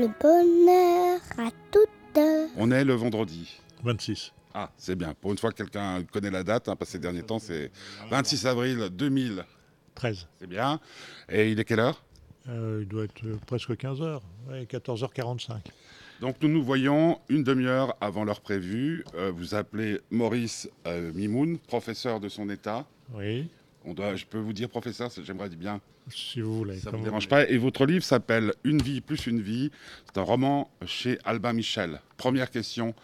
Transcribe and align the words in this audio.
le 0.00 0.08
bonheur 0.18 1.20
à 1.36 1.50
toutes. 1.70 2.18
On 2.56 2.70
est 2.70 2.84
le 2.84 2.94
vendredi. 2.94 3.60
26. 3.84 4.32
Ah, 4.54 4.70
c'est 4.76 4.96
bien. 4.96 5.14
Pour 5.20 5.30
une 5.30 5.38
fois 5.38 5.50
que 5.52 5.56
quelqu'un 5.58 6.02
connaît 6.04 6.30
la 6.30 6.42
date, 6.42 6.68
hein, 6.68 6.76
parce 6.76 6.90
que 6.90 6.92
ces 6.92 6.98
derniers 6.98 7.22
temps, 7.22 7.38
c'est 7.38 7.70
26 8.10 8.46
avril 8.46 8.88
2000. 8.90 9.44
13. 9.94 10.26
C'est 10.40 10.46
bien. 10.46 10.80
Et 11.28 11.50
il 11.50 11.60
est 11.60 11.64
quelle 11.64 11.80
heure? 11.80 12.02
Euh, 12.48 12.80
il 12.82 12.88
doit 12.88 13.04
être 13.04 13.24
euh, 13.24 13.38
presque 13.46 13.70
15h. 13.70 14.20
14h45. 14.50 15.58
Donc 16.20 16.36
nous 16.42 16.48
nous 16.48 16.62
voyons 16.62 17.20
une 17.28 17.44
demi-heure 17.44 17.96
avant 18.00 18.24
l'heure 18.24 18.40
prévue. 18.40 19.04
Euh, 19.14 19.30
vous 19.30 19.54
appelez 19.54 20.00
Maurice 20.10 20.68
euh, 20.86 21.12
Mimoun, 21.14 21.58
professeur 21.58 22.20
de 22.20 22.28
son 22.28 22.48
état. 22.48 22.86
Oui, 23.14 23.48
On 23.84 23.94
doit, 23.94 24.14
je 24.16 24.26
peux 24.26 24.38
vous 24.38 24.52
dire 24.52 24.68
professeur, 24.68 25.10
j'aimerais 25.24 25.48
bien. 25.50 25.80
si 26.08 26.40
vous 26.40 26.54
voulez. 26.58 26.78
Ça 26.78 26.90
ne 26.92 26.96
vous 26.98 27.04
dérange 27.04 27.28
pas. 27.28 27.48
Et 27.48 27.56
votre 27.56 27.86
livre 27.86 28.04
s'appelle 28.04 28.52
Une 28.64 28.82
vie 28.82 29.00
plus 29.00 29.26
une 29.26 29.40
vie. 29.40 29.70
C'est 30.06 30.18
un 30.18 30.22
roman 30.22 30.70
chez 30.86 31.18
Albin 31.24 31.52
Michel. 31.54 32.00
Première 32.18 32.50
question. 32.50 32.94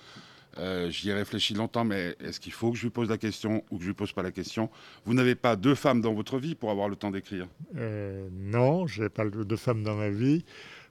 euh, 0.59 0.91
J'y 0.91 1.09
ai 1.11 1.15
réfléchi 1.15 1.55
longtemps, 1.55 1.85
mais 1.85 2.15
est-ce 2.21 2.41
qu'il 2.41 2.53
faut 2.53 2.71
que 2.73 2.77
je 2.77 2.83
lui 2.85 2.91
pose 2.91 3.09
la 3.09 3.17
question 3.19 3.65
ou 3.71 3.77
que 3.79 3.83
je 3.85 3.89
lui 3.89 3.95
pose 3.95 4.13
pas 4.13 4.23
la 4.23 4.33
question? 4.33 4.69
Vous 5.07 5.15
n'avez 5.15 5.35
pas 5.35 5.57
deux 5.57 5.75
femmes 5.75 6.01
dans 6.03 6.13
votre 6.15 6.39
vie 6.39 6.55
pour 6.55 6.71
avoir 6.71 6.89
le 6.89 6.97
temps 6.97 7.11
d'écrire? 7.11 7.47
Euh, 7.77 8.29
non, 8.33 8.87
je 8.87 9.03
n'ai 9.05 9.09
pas 9.09 9.25
de 9.25 9.45
de 9.45 9.57
femme 9.57 9.83
dans 9.83 9.97
ma 9.97 10.11
vie 10.11 10.45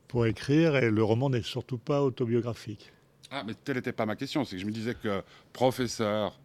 pour 0.07 0.25
écrire 0.25 0.75
et 0.77 0.89
le 0.91 1.03
roman 1.03 1.29
n'est 1.29 1.41
surtout 1.43 1.77
pas 1.79 2.01
autobiographique. 2.03 2.91
Ah, 3.31 3.43
mais 3.45 3.53
telle 3.55 3.75
n'était 3.77 3.91
pas 3.91 4.05
ma 4.05 4.15
question. 4.15 4.45
C'est 4.45 4.55
que 4.55 4.61
je 4.61 4.67
me 4.67 4.71
disais 4.71 4.93
que 4.95 5.21
professeur 5.51 6.39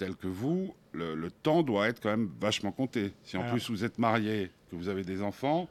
tel 0.00 0.16
que 0.16 0.26
vous, 0.28 0.74
le, 0.92 1.14
le 1.14 1.30
temps 1.30 1.62
doit 1.62 1.88
être 1.88 2.00
quand 2.00 2.08
même 2.08 2.30
vachement 2.40 2.72
compté. 2.72 3.12
Si 3.22 3.36
en 3.36 3.40
Alors- 3.42 3.52
plus 3.52 3.68
vous 3.70 3.84
êtes 3.84 3.98
marié, 3.98 4.50
que 4.70 4.76
vous 4.76 4.88
avez 4.88 5.04
des 5.04 5.20
enfants, 5.22 5.68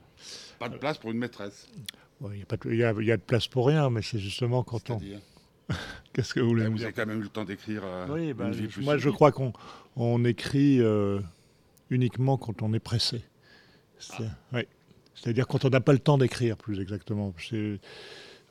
pas 0.59 0.69
de 0.69 0.77
place 0.77 0.99
pour 0.99 1.09
une 1.11 1.17
maîtresse. 1.17 1.67
Il 2.31 2.75
y, 2.75 2.83
a 2.83 2.89
a- 2.89 2.91
a 2.91 3.17
de 3.17 3.21
place 3.21 3.47
pour 3.47 3.65
rien, 3.67 3.89
mais 3.89 4.01
c'est 4.03 4.19
justement 4.19 4.61
quand 4.63 4.89
on... 4.91 4.99
Qu'est-ce 6.13 6.33
que 6.33 6.39
vous 6.41 6.49
voulez 6.49 6.67
vous 6.67 6.75
dire 6.77 6.87
avez 6.87 6.93
quand 6.93 7.05
même 7.07 7.19
eu 7.19 7.23
le 7.23 7.29
temps 7.29 7.45
d'écrire 7.45 7.81
euh, 7.83 8.07
Oui, 8.09 8.27
une 8.27 8.33
bah, 8.33 8.49
vie 8.51 8.63
je- 8.65 8.67
plus 8.69 8.83
moi 8.85 8.97
je 8.97 9.09
crois 9.09 9.31
qu'on 9.31 9.53
on 9.95 10.23
écrit 10.25 10.79
euh, 10.81 11.19
uniquement 11.89 12.37
quand 12.37 12.61
on 12.61 12.71
est 12.73 12.79
pressé. 12.79 13.23
Ah. 14.11 14.23
oui. 14.53 14.61
C'est-à-dire 15.15 15.47
quand 15.47 15.65
on 15.65 15.69
n'a 15.69 15.81
pas 15.81 15.91
le 15.93 15.99
temps 15.99 16.17
d'écrire, 16.17 16.55
plus 16.55 16.79
exactement. 16.79 17.33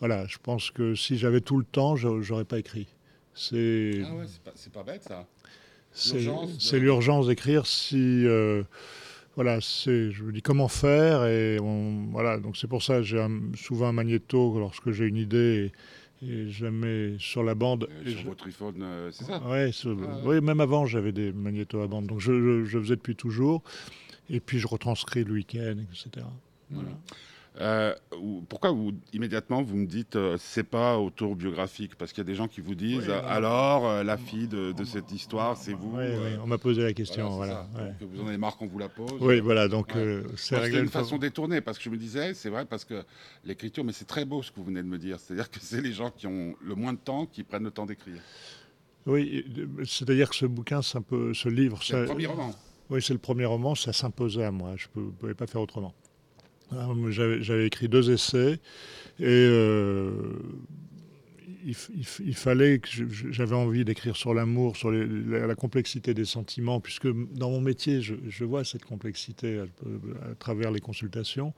Voilà, 0.01 0.27
je 0.27 0.39
pense 0.39 0.71
que 0.71 0.95
si 0.95 1.19
j'avais 1.19 1.41
tout 1.41 1.57
le 1.59 1.65
temps, 1.65 1.97
je 1.97 2.21
j'aurais 2.21 2.45
pas 2.45 2.59
écrit. 2.59 2.87
C'est 3.35 4.03
Ah 4.05 4.15
ouais, 4.17 4.25
c'est 4.27 4.43
pas, 4.43 4.53
c'est 4.55 4.73
pas 4.73 4.83
bête 4.83 5.03
ça. 5.05 5.27
C'est 6.59 6.79
l'urgence 6.79 7.27
d'écrire. 7.27 7.67
Si 7.67 8.25
euh, 8.27 8.63
voilà, 9.35 9.61
c'est 9.61 10.11
je 10.11 10.23
me 10.25 10.33
dis 10.33 10.43
comment 10.43 10.69
faire 10.69 11.25
et 11.27 11.59
on, 11.61 12.07
voilà. 12.11 12.39
Donc 12.39 12.57
c'est 12.57 12.69
pour 12.69 12.83
ça 12.83 12.97
que 12.97 13.03
j'ai 13.03 13.25
souvent 13.57 13.89
un 13.89 13.93
magnéto 13.93 14.59
lorsque 14.59 14.91
j'ai 14.91 15.07
une 15.07 15.17
idée 15.17 15.73
et, 16.23 16.27
et 16.27 16.49
je 16.51 16.65
la 16.65 16.71
mets 16.71 17.15
sur 17.19 17.43
la 17.45 17.55
bande. 17.55 17.89
Euh, 18.05 18.11
sur 18.11 18.21
je- 18.21 18.27
votre 18.27 18.47
iPhone, 18.49 18.81
euh, 18.83 19.11
c'est 19.13 19.25
ça? 19.25 19.41
Ouais, 19.49 19.71
Ah. 19.87 20.21
oui, 20.25 20.41
même 20.41 20.61
avant, 20.61 20.87
j'avais 20.87 21.13
des 21.13 21.33
magnétos 21.33 21.81
à 21.81 21.87
bande. 21.87 22.07
Donc, 22.07 22.21
je, 22.21 22.33
je- 22.33 22.65
je 22.65 22.79
faisais 22.81 22.97
depuis 22.97 23.15
toujours. 23.17 23.63
Et 24.31 24.41
puis, 24.41 24.59
je 24.59 24.67
retranscris 24.67 25.25
le 25.25 25.33
week-end, 25.33 25.77
etc. 25.91 26.27
Voilà. 26.71 26.91
Euh, 27.61 27.93
ou- 28.21 28.45
pourquoi 28.49 28.71
vous, 28.71 28.93
immédiatement 29.13 29.63
vous 29.63 29.77
me 29.77 29.87
dites 29.87 30.15
euh, 30.15 30.37
c'est 30.39 30.63
pas 30.63 30.97
autobiographique? 30.99 31.97
Parce 31.97 32.13
qu'il 32.13 32.19
y 32.23 32.27
a 32.27 32.31
des 32.31 32.37
gens 32.37 32.47
qui 32.47 32.61
vous 32.61 32.77
disent 32.77 32.99
Oui, 33.09 33.11
euh, 33.11 33.21
alors 33.27 33.85
euh, 33.89 34.05
la 34.05 34.17
fille 34.17 34.47
de, 34.47 34.71
de 34.71 34.85
cette 34.85 35.11
histoire 35.11 35.57
c'est 35.57 35.73
vous 35.73 35.91
Oui, 35.97 36.05
euh, 36.05 36.31
oui, 36.35 36.39
on 36.43 36.47
m'a 36.47 36.59
posé 36.59 36.83
la 36.83 36.93
question. 36.93 37.31
voilà, 37.31 37.67
ouais. 37.77 37.93
Vous 38.01 38.21
en 38.23 38.29
avez 38.29 38.39
marre 38.39 38.57
qu'on 38.57 38.69
vous 38.69 38.79
la 38.79 38.89
pose? 38.89 39.11
Oui, 39.21 39.41
voilà, 39.41 39.67
donc 39.67 39.89
Ouais. 39.89 40.01
euh, 40.01 40.23
c'est 40.37 40.73
une 40.79 40.89
façon 40.89 41.19
détournée 41.19 41.61
parce 41.61 41.79
que 41.79 41.85
je 41.85 41.91
me 41.91 41.97
disais, 41.97 42.33
c'est 42.35 42.49
vrai, 42.51 42.65
parce 42.65 42.85
que 42.85 43.03
l'écriture, 43.45 43.83
mais 43.83 43.93
c'est 43.93 44.05
très 44.05 44.25
beau 44.25 44.41
ce 44.43 44.51
que 44.53 44.57
vous 44.61 44.65
venez 44.67 44.83
de 44.83 44.89
me 44.89 44.99
dire. 44.99 45.19
C'est-à-dire 45.19 45.51
que 45.51 45.59
c'est 45.61 45.81
les 45.81 45.93
gens 45.93 46.11
qui 46.11 46.27
ont 46.29 46.55
le 46.63 46.75
moins 46.77 46.93
de 46.93 46.99
temps 46.99 47.27
qui 47.27 47.43
prennent 47.43 47.65
le 47.65 47.71
temps 47.73 47.87
d'écrire. 47.87 48.21
Oui, 49.07 49.45
euh, 49.59 49.85
c'est-à-dire 49.85 50.31
que 50.31 50.37
ce 50.37 50.47
bouquin, 50.47 50.81
c'est 50.83 50.99
un 50.99 51.03
peu, 51.03 51.35
ce 51.35 51.49
livre, 51.49 51.83
C'est 51.83 51.99
le 52.01 52.05
premier 52.07 52.27
roman. 52.27 52.55
oui, 52.91 53.03
c'est 53.03 53.15
le 53.15 53.19
premier 53.19 53.47
roman, 53.47 53.75
ça 53.75 53.93
s'imposait 53.93 54.45
à 54.45 54.51
moi. 54.53 54.75
Je 54.77 54.87
ne 54.95 55.11
pouvais 55.11 55.35
pas 55.35 55.47
faire 55.49 55.61
autrement. 55.61 55.93
Moi, 56.71 57.11
J'avais 57.11 57.67
écrit 57.67 57.89
deux 57.89 58.11
essais 58.11 58.55
et 59.21 59.25
euh, 59.25 60.11
il, 61.65 62.35
fallait 62.35 62.79
que 62.79 62.89
j'avais 63.31 63.55
envie 63.57 63.85
d'écrire 63.85 64.17
sur 64.17 64.33
l'amour, 64.35 64.77
sur 64.77 64.91
les- 64.91 65.07
la, 65.07 65.47
la 65.47 65.55
complexité 65.55 66.15
des 66.15 66.25
sentiments, 66.25 66.81
puisque 66.81 67.09
dans 67.35 67.51
mon 67.51 67.61
métier, 67.61 68.01
je, 68.01 68.15
je 68.29 68.45
vois 68.45 68.65
cette 68.65 68.85
complexité 68.85 69.59
à, 69.59 69.63
à 70.31 70.35
travers 70.39 70.71
les 70.71 70.81
consultations. 70.81 71.53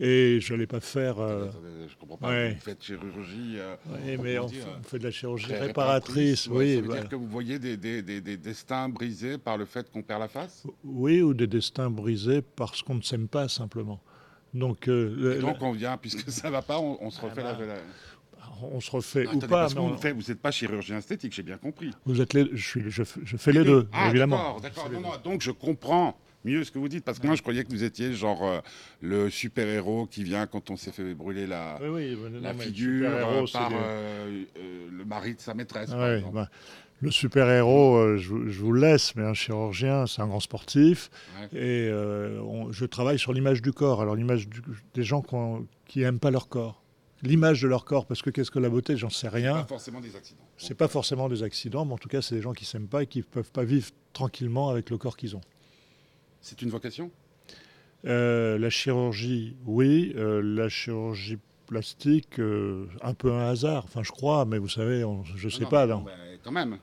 Et 0.00 0.40
je 0.40 0.52
n'allais 0.52 0.66
pas 0.66 0.80
faire. 0.80 1.20
euh, 1.20 1.44
Attendez, 1.48 1.68
je 1.88 1.96
comprends 1.96 2.16
pas. 2.16 2.28
ouais. 2.30 2.54
Vous 2.54 2.60
faites 2.60 2.82
chirurgie. 2.82 3.54
euh, 3.58 3.76
oui, 4.04 4.16
mais 4.20 4.38
on, 4.40 4.46
dire, 4.46 4.64
fait- 4.64 4.70
on 4.80 4.82
fait 4.82 4.98
de 4.98 5.04
la 5.04 5.10
chirurgie 5.12 5.54
réparatrice, 5.54 6.48
ouais, 6.48 6.56
oui. 6.56 6.74
Ça 6.74 6.80
veut 6.80 6.86
voilà. 6.86 7.00
dire 7.02 7.10
que 7.10 7.14
vous 7.14 7.28
voyez 7.28 7.60
des, 7.60 7.76
des- 7.76 8.02
des- 8.02 8.20
des 8.20 8.36
destins 8.36 8.88
brisés 8.88 9.38
par 9.38 9.56
le 9.56 9.66
fait 9.66 9.88
qu'on 9.92 10.02
perd 10.02 10.18
la 10.20 10.26
face? 10.28 10.66
Oui, 10.82 11.22
ou 11.22 11.32
des 11.32 11.46
destins 11.46 11.90
brisés 11.90 12.42
parce 12.56 12.82
qu'on 12.82 12.96
ne 12.96 13.02
s'aime 13.02 13.28
pas 13.28 13.46
simplement. 13.48 14.02
Donc, 14.54 14.88
euh, 14.88 15.40
donc 15.40 15.56
on 15.60 15.72
vient, 15.72 15.96
puisque 15.96 16.30
ça 16.30 16.48
va 16.50 16.62
pas, 16.62 16.78
on, 16.78 16.96
on 17.00 17.10
se 17.10 17.20
refait 17.20 17.42
Ah 17.44 17.52
la, 17.52 17.52
bah, 17.54 17.66
la- 17.66 17.74
on 18.72 18.80
se 18.80 18.90
refait 18.90 19.24
Ah, 19.26 19.26
ou 19.26 19.30
attendez, 19.30 19.46
pas. 19.48 19.60
parce 19.62 19.74
que 19.74 19.80
mais 19.80 19.86
vous 19.88 19.94
on- 19.94 19.98
faites- 19.98 20.14
vous 20.14 20.22
n'êtes 20.28 20.40
pas 20.40 20.50
chirurgien 20.52 20.98
esthétique, 20.98 21.32
j'ai 21.34 21.42
bien 21.42 21.56
compris. 21.58 21.90
Vous 22.06 22.20
êtes 22.20 22.32
les, 22.34 22.48
je, 22.52 22.66
suis, 22.68 22.82
je, 22.88 23.02
fais 23.36 23.52
les 23.52 23.64
deux, 23.64 23.88
Ah, 23.92 24.08
évidemment. 24.10 24.36
D'accord, 24.36 24.60
d'accord. 24.60 24.90
Non, 24.92 25.00
non, 25.00 25.10
donc 25.24 25.42
je 25.42 25.50
comprends 25.50 26.16
mieux 26.44 26.62
ce 26.62 26.70
que 26.70 26.78
vous 26.78 26.88
dites, 26.88 27.04
parce 27.04 27.18
que 27.18 27.26
moi 27.26 27.34
je 27.36 27.42
croyais 27.42 27.64
que 27.64 27.70
vous 27.70 27.82
étiez 27.84 28.12
genre 28.12 28.44
euh, 28.46 28.60
le 29.00 29.28
super-héros 29.30 30.06
qui 30.06 30.22
vient 30.24 30.46
quand 30.46 30.70
on 30.70 30.76
s'est 30.76 30.92
fait 30.92 31.14
brûler 31.14 31.46
la, 31.46 31.78
Oui, 31.82 31.88
oui, 31.88 32.18
mais 32.22 32.30
non, 32.30 32.40
la 32.42 32.54
figure 32.54 33.10
euh, 33.10 33.44
par 33.52 33.70
des- 33.70 33.74
euh, 33.76 34.42
euh, 34.58 34.88
le 34.92 35.04
mari 35.04 35.34
de 35.34 35.40
sa 35.40 35.54
maîtresse, 35.54 35.90
par 35.90 35.98
Ouais, 36.00 36.22
bah, 36.32 36.48
le 37.04 37.10
super-héros, 37.10 37.96
euh, 37.96 38.16
je, 38.16 38.28
vous- 38.28 38.48
je 38.48 38.60
vous 38.60 38.72
le 38.72 38.80
laisse, 38.80 39.14
mais 39.16 39.22
un 39.22 39.34
chirurgien, 39.34 40.06
c'est 40.06 40.20
un 40.22 40.26
grand 40.26 40.40
sportif. 40.40 41.10
Ouais. 41.40 41.58
Et 41.58 41.88
euh, 41.88 42.40
on- 42.42 42.72
je 42.72 42.84
travaille 42.84 43.18
sur 43.18 43.32
l'image 43.32 43.62
du 43.62 43.72
corps. 43.72 44.00
Alors, 44.02 44.16
l'image 44.16 44.48
des 44.94 45.02
gens 45.04 45.22
qui 45.86 46.00
n'aiment 46.00 46.18
pas 46.18 46.30
leur 46.30 46.48
corps. 46.48 46.82
L'image 47.22 47.62
de 47.62 47.68
leur 47.68 47.84
corps, 47.86 48.04
parce 48.06 48.20
que 48.20 48.28
qu'est-ce 48.30 48.50
que 48.50 48.58
la 48.58 48.68
beauté? 48.68 48.96
J'en 48.96 49.08
sais 49.08 49.28
Pas 49.28 49.34
rien. 49.36 49.64
forcément 49.66 50.00
des 50.00 50.14
accidents. 50.16 50.44
C'est 50.58 50.74
pas 50.74 50.88
forcément 50.88 51.28
des 51.28 51.42
accidents, 51.42 51.84
mais 51.86 51.94
en 51.94 51.98
tout 51.98 52.08
cas, 52.08 52.20
c'est 52.20 52.34
des 52.34 52.42
gens 52.42 52.52
qui 52.52 52.64
s'aiment 52.66 52.88
pas 52.88 53.02
et 53.02 53.06
qui 53.06 53.18
ne 53.20 53.24
peuvent 53.24 53.50
pas 53.50 53.64
vivre 53.64 53.88
tranquillement 54.12 54.68
avec 54.68 54.90
le 54.90 54.98
corps 54.98 55.16
qu'ils 55.16 55.34
ont. 55.36 55.40
C'est 56.42 56.60
une 56.60 56.68
vocation? 56.68 57.10
Euh, 58.06 58.58
la 58.58 58.68
chirurgie, 58.68 59.56
oui. 59.64 60.12
Euh, 60.16 60.42
la 60.42 60.68
chirurgie 60.68 61.38
plastique, 61.66 62.38
euh, 62.38 62.86
un 63.00 63.14
peu 63.14 63.32
un 63.32 63.48
hasard. 63.48 63.84
Enfin, 63.84 64.02
je 64.02 64.10
crois, 64.12 64.44
mais 64.44 64.58
vous 64.58 64.68
savez, 64.68 65.02
on- 65.04 65.24
je 65.24 65.48
sais 65.48 65.62
Non, 65.64 65.68
pas. 65.70 65.86
non, 65.86 65.98
non. 66.00 66.02
bah, 66.04 66.12
quand 66.42 66.52
même. 66.52 66.76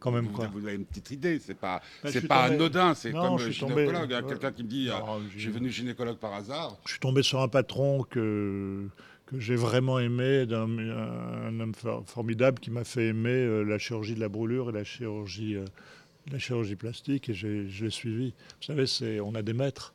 Quand 0.00 0.12
même 0.12 0.26
vous, 0.26 0.32
quoi. 0.32 0.46
vous 0.52 0.64
avez 0.66 0.76
une 0.76 0.84
petite 0.84 1.10
idée, 1.10 1.38
c'est 1.40 1.54
pas, 1.58 1.82
je 2.04 2.10
c'est 2.10 2.28
pas 2.28 2.44
tombé- 2.44 2.54
anodin, 2.54 2.94
c'est 2.94 3.10
comme 3.12 3.38
je 3.38 3.46
le 3.46 3.50
gynécologue. 3.50 4.12
hein, 4.12 4.22
ouais. 4.22 4.28
Quelqu'un 4.28 4.52
qui 4.52 4.62
me 4.62 4.68
dit, 4.68 4.88
euh, 4.90 4.98
Non, 4.98 5.20
je 5.34 5.38
suis 5.38 5.50
venu 5.50 5.70
gynécologue 5.70 6.18
par 6.18 6.34
hasard. 6.34 6.76
Je 6.84 6.90
suis 6.92 7.00
tombé 7.00 7.22
sur 7.22 7.40
un 7.40 7.48
patron 7.48 8.04
que, 8.04 8.86
que 9.26 9.38
j'ai 9.40 9.56
vraiment 9.56 9.98
aimé, 9.98 10.46
d'un 10.46 10.68
un, 10.78 11.58
homme 11.60 11.74
for- 11.74 12.04
formidable 12.06 12.60
qui 12.60 12.70
m'a 12.70 12.84
fait 12.84 13.08
aimer 13.08 13.30
euh, 13.30 13.62
la 13.64 13.78
chirurgie 13.78 14.14
de 14.14 14.20
la 14.20 14.28
brûlure 14.28 14.70
et 14.70 14.72
la 14.72 14.84
chirurgie, 14.84 15.56
euh, 15.56 15.64
la 16.30 16.38
chirurgie 16.38 16.76
plastique, 16.76 17.28
et 17.30 17.34
j'ai- 17.34 17.68
je 17.68 17.84
l'ai 17.86 17.90
suivi. 17.90 18.28
Vous 18.60 18.66
savez, 18.66 18.86
c'est, 18.86 19.18
on 19.18 19.34
a 19.34 19.42
des 19.42 19.52
maîtres. 19.54 19.94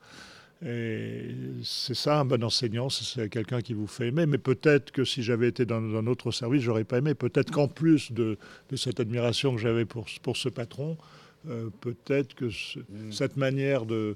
Et 0.65 1.31
c'est 1.63 1.93
ça, 1.95 2.19
un 2.19 2.25
bon 2.25 2.41
enseignant, 2.43 2.89
c'est- 2.89 3.27
quelqu'un 3.29 3.61
qui 3.61 3.73
vous 3.73 3.87
fait 3.87 4.07
aimer. 4.07 4.25
Mais 4.25 4.37
peut-être 4.37 4.91
que 4.91 5.03
si 5.03 5.21
j'avais 5.23 5.47
été 5.49 5.65
dans 5.65 5.81
un 5.81 6.07
autre 6.07 6.31
service, 6.31 6.61
j'aurais 6.61 6.83
pas 6.85 6.99
aimé. 6.99 7.13
Peut-être 7.15 7.51
qu'en 7.51 7.67
plus 7.67 8.11
de, 8.11 8.37
de 8.69 8.75
cette 8.75 8.99
admiration 8.99 9.53
que 9.55 9.61
j'avais 9.61 9.85
pour, 9.85 10.05
pour 10.21 10.37
ce 10.37 10.49
patron, 10.49 10.97
euh, 11.49 11.69
peut-être 11.81 12.33
que 12.35 12.49
ce- 12.49 12.79
Mm. 12.79 13.11
cette 13.11 13.35
manière 13.37 13.85
de- 13.85 14.15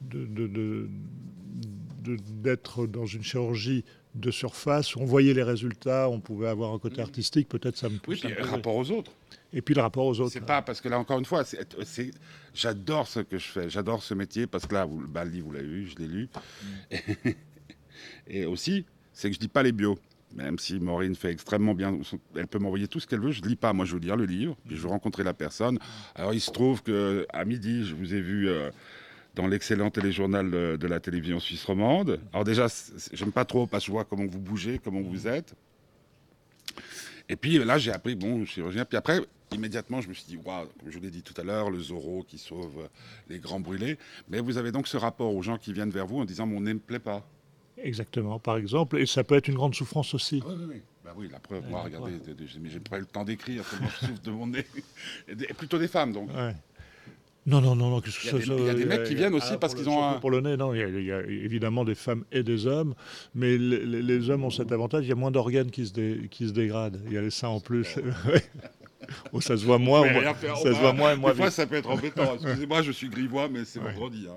d'être 0.00 0.36
dans 2.86 3.06
une 3.06 3.22
chirurgie 3.22 3.84
de 4.14 4.30
surface, 4.30 4.96
on 4.96 5.04
voyait 5.04 5.34
les 5.34 5.42
résultats, 5.42 6.08
on 6.08 6.20
pouvait 6.20 6.48
avoir 6.48 6.72
un 6.72 6.78
côté 6.78 7.02
artistique, 7.02 7.48
peut-être 7.48 7.76
ça 7.76 7.88
me 7.88 7.98
Oui, 8.08 8.18
ça 8.18 8.28
puis 8.28 8.34
plairait. 8.34 8.50
rapport 8.50 8.76
aux 8.76 8.90
autres. 8.90 9.12
Et 9.52 9.62
puis 9.62 9.74
le 9.74 9.82
rapport 9.82 10.06
aux 10.06 10.20
autres. 10.20 10.32
C'est 10.32 10.40
pas 10.40 10.62
parce 10.62 10.80
que 10.80 10.88
là, 10.88 10.98
encore 10.98 11.18
une 11.18 11.24
fois, 11.24 11.44
c'est, 11.44 12.10
j'adore 12.54 13.06
ce 13.06 13.20
que 13.20 13.38
je 13.38 13.46
fais, 13.46 13.68
j'adore 13.68 14.02
ce 14.02 14.14
métier 14.14 14.46
parce 14.46 14.66
que 14.66 14.74
là, 14.74 14.84
vous, 14.84 15.06
bah, 15.06 15.24
le 15.24 15.30
livre, 15.30 15.46
vous 15.46 15.52
l'avez 15.52 15.66
lu, 15.66 15.86
je 15.86 16.02
l'ai 16.02 16.08
lu. 16.08 16.28
Et 18.26 18.46
aussi, 18.46 18.84
c'est 19.12 19.30
que 19.30 19.36
je 19.36 19.40
lis 19.40 19.48
pas 19.48 19.62
les 19.62 19.72
bios. 19.72 19.98
Même 20.34 20.58
si 20.58 20.78
Maureen 20.80 21.14
fait 21.14 21.30
extrêmement 21.30 21.74
bien, 21.74 21.98
elle 22.34 22.46
peut 22.46 22.58
m'envoyer 22.58 22.88
tout 22.88 23.00
ce 23.00 23.06
qu'elle 23.06 23.20
veut, 23.20 23.32
je 23.32 23.42
lis 23.42 23.56
pas. 23.56 23.72
Moi, 23.72 23.86
je 23.86 23.94
veux 23.94 24.00
lire 24.00 24.16
le 24.16 24.26
livre, 24.26 24.56
puis 24.66 24.76
je 24.76 24.82
veux 24.82 24.88
rencontrer 24.88 25.24
la 25.24 25.32
personne. 25.32 25.78
Alors, 26.14 26.34
il 26.34 26.40
se 26.40 26.50
trouve 26.50 26.82
que 26.82 27.26
à 27.32 27.44
midi, 27.44 27.86
je 27.86 27.94
vous 27.94 28.12
ai 28.12 28.20
vu 28.20 28.48
euh, 28.48 28.70
dans 29.36 29.46
l'excellent 29.46 29.90
téléjournal 29.90 30.50
de, 30.50 30.76
de 30.76 30.86
la 30.88 30.98
télévision 30.98 31.38
suisse 31.38 31.64
romande. 31.64 32.18
Alors 32.32 32.44
déjà, 32.44 32.66
j'aime 33.12 33.32
pas 33.32 33.44
trop 33.44 33.66
parce 33.66 33.84
que 33.84 33.86
je 33.88 33.92
vois 33.92 34.04
comment 34.04 34.26
vous 34.26 34.40
bougez, 34.40 34.80
comment 34.82 35.00
vous 35.02 35.28
êtes. 35.28 35.54
Et 37.28 37.36
puis 37.36 37.58
là, 37.58 37.78
j'ai 37.78 37.92
appris, 37.92 38.14
bon, 38.14 38.44
chirurgien. 38.44 38.84
Puis 38.84 38.96
après, 38.96 39.20
immédiatement, 39.52 40.00
je 40.00 40.08
me 40.08 40.14
suis 40.14 40.24
dit, 40.26 40.36
waouh, 40.36 40.66
comme 40.80 40.90
je 40.90 40.96
vous 40.96 41.04
l'ai 41.04 41.10
dit 41.10 41.22
tout 41.22 41.34
à 41.40 41.44
l'heure, 41.44 41.70
le 41.70 41.80
Zorro 41.80 42.24
qui 42.26 42.38
sauve 42.38 42.78
euh, 42.80 42.86
les 43.28 43.38
grands 43.38 43.60
brûlés. 43.60 43.98
Mais 44.28 44.40
vous 44.40 44.56
avez 44.58 44.72
donc 44.72 44.86
ce 44.88 44.96
rapport 44.96 45.34
aux 45.34 45.42
gens 45.42 45.58
qui 45.58 45.72
viennent 45.72 45.90
vers 45.90 46.06
vous 46.06 46.18
en 46.20 46.24
disant, 46.24 46.46
mon 46.46 46.60
nez 46.60 46.70
ne 46.70 46.74
me 46.74 46.78
plaît 46.80 46.98
pas. 46.98 47.26
Exactement, 47.78 48.38
par 48.38 48.56
exemple. 48.56 48.98
Et 48.98 49.06
ça 49.06 49.22
peut 49.24 49.34
être 49.34 49.48
une 49.48 49.54
grande 49.56 49.74
souffrance 49.74 50.14
aussi. 50.14 50.42
Oui, 50.46 50.54
oui, 50.58 50.64
oui. 50.68 50.82
Bah 51.04 51.12
oui, 51.16 51.28
la 51.30 51.38
preuve, 51.40 51.68
moi, 51.68 51.82
regardez, 51.82 52.12
de- 52.18 52.32
de- 52.32 52.46
j'ai- 52.46 52.58
mais 52.58 52.70
j'ai 52.70 52.80
pas 52.80 52.96
eu 52.96 53.00
le 53.00 53.06
temps 53.06 53.24
d'écrire, 53.24 53.62
je 53.64 54.06
souffre 54.06 54.22
de 54.22 54.30
mon 54.30 54.46
nez. 54.46 54.66
Et 55.28 55.34
plutôt 55.54 55.78
des 55.78 55.88
femmes, 55.88 56.12
donc. 56.12 56.30
Ouais. 56.34 56.54
Non, 57.46 57.60
non, 57.60 57.76
non, 57.76 57.90
non. 57.90 58.00
que 58.00 58.08
Il 58.10 58.26
y 58.26 58.28
a 58.28 58.38
des- 58.38 58.44
il 58.62 58.66
y 58.66 58.68
a 58.70 58.74
des 58.74 58.84
mecs 58.86 59.04
qui 59.04 59.14
viennent 59.14 59.34
aussi 59.34 59.52
ah, 59.52 59.58
parce 59.58 59.74
qu'ils 59.74 59.88
ont 59.88 60.02
un- 60.04 60.18
Pour 60.18 60.30
le 60.32 60.40
nez, 60.40 60.56
non, 60.56 60.74
il 60.74 60.80
y, 60.80 60.82
a, 60.82 60.88
il 60.88 61.04
y 61.04 61.12
a 61.12 61.20
évidemment 61.22 61.84
des 61.84 61.94
femmes 61.94 62.24
et 62.32 62.42
des 62.42 62.66
hommes, 62.66 62.94
mais 63.34 63.56
les, 63.56 63.86
les- 63.86 64.02
les 64.02 64.30
hommes 64.30 64.42
ont 64.44 64.50
cet 64.50 64.72
avantage, 64.72 65.04
il 65.04 65.08
y 65.08 65.12
a 65.12 65.16
moins 65.16 65.30
d'organes 65.30 65.70
qui 65.70 65.86
se, 65.86 65.92
dé- 65.92 66.26
qui 66.30 66.48
se 66.48 66.52
dégradent. 66.52 67.00
Il 67.06 67.12
y 67.12 67.18
a 67.18 67.22
les 67.22 67.30
seins 67.30 67.48
en 67.48 67.60
plus. 67.60 67.96
Oh, 69.32 69.40
ça 69.40 69.56
se 69.56 69.64
voit 69.64 69.78
moins, 69.78 70.02
faire. 70.34 70.56
ça 70.56 70.74
se 70.74 70.80
voit 70.80 70.92
moins 70.92 71.12
et 71.12 71.16
moins 71.16 71.30
Des 71.30 71.36
fois, 71.36 71.50
ça 71.52 71.64
peut 71.68 71.76
être 71.76 71.88
embêtant. 71.90 72.34
Excusez-moi, 72.42 72.82
je 72.82 72.90
suis 72.90 73.08
grivois, 73.08 73.48
mais 73.48 73.64
c'est 73.64 73.78
Ouais. 73.78 73.92
vendredi. 73.92 74.26
hein. 74.28 74.34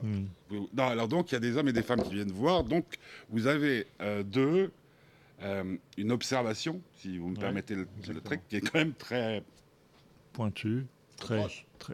Hmm. 0.51 0.57
Non, 0.77 0.83
alors 0.83 1.07
donc, 1.07 1.31
il 1.31 1.33
y 1.33 1.37
a 1.37 1.39
des 1.39 1.57
hommes 1.57 1.69
et 1.69 1.73
des 1.73 1.81
femmes 1.81 2.03
qui 2.03 2.13
viennent 2.13 2.31
voir. 2.31 2.63
Donc, 2.63 2.85
vous 3.31 3.47
avez 3.47 3.87
euh, 3.99 4.21
deux, 4.21 4.69
euh, 5.41 5.75
une 5.97 6.11
observation, 6.11 6.81
si 6.99 7.17
vous 7.17 7.29
me 7.29 7.35
Ouais, 7.35 7.41
permettez 7.41 7.73
le, 7.73 7.87
le 8.13 8.21
trait, 8.21 8.41
qui 8.47 8.57
est 8.57 8.61
quand 8.61 8.77
même 8.77 8.93
très, 8.93 9.41
Pointu, 10.33 10.85
très, 11.17 11.41
très. 11.79 11.93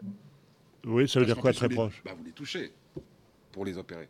Oui, 0.86 1.08
ça 1.08 1.18
veut 1.20 1.26
Parce 1.26 1.34
dire 1.34 1.42
quoi, 1.42 1.52
très 1.52 1.66
vous 1.66 1.70
les- 1.70 1.76
proche 1.76 2.02
bah, 2.04 2.12
Vous 2.16 2.24
les 2.24 2.32
touchez 2.32 2.72
pour 3.52 3.64
les 3.64 3.76
opérer. 3.76 4.08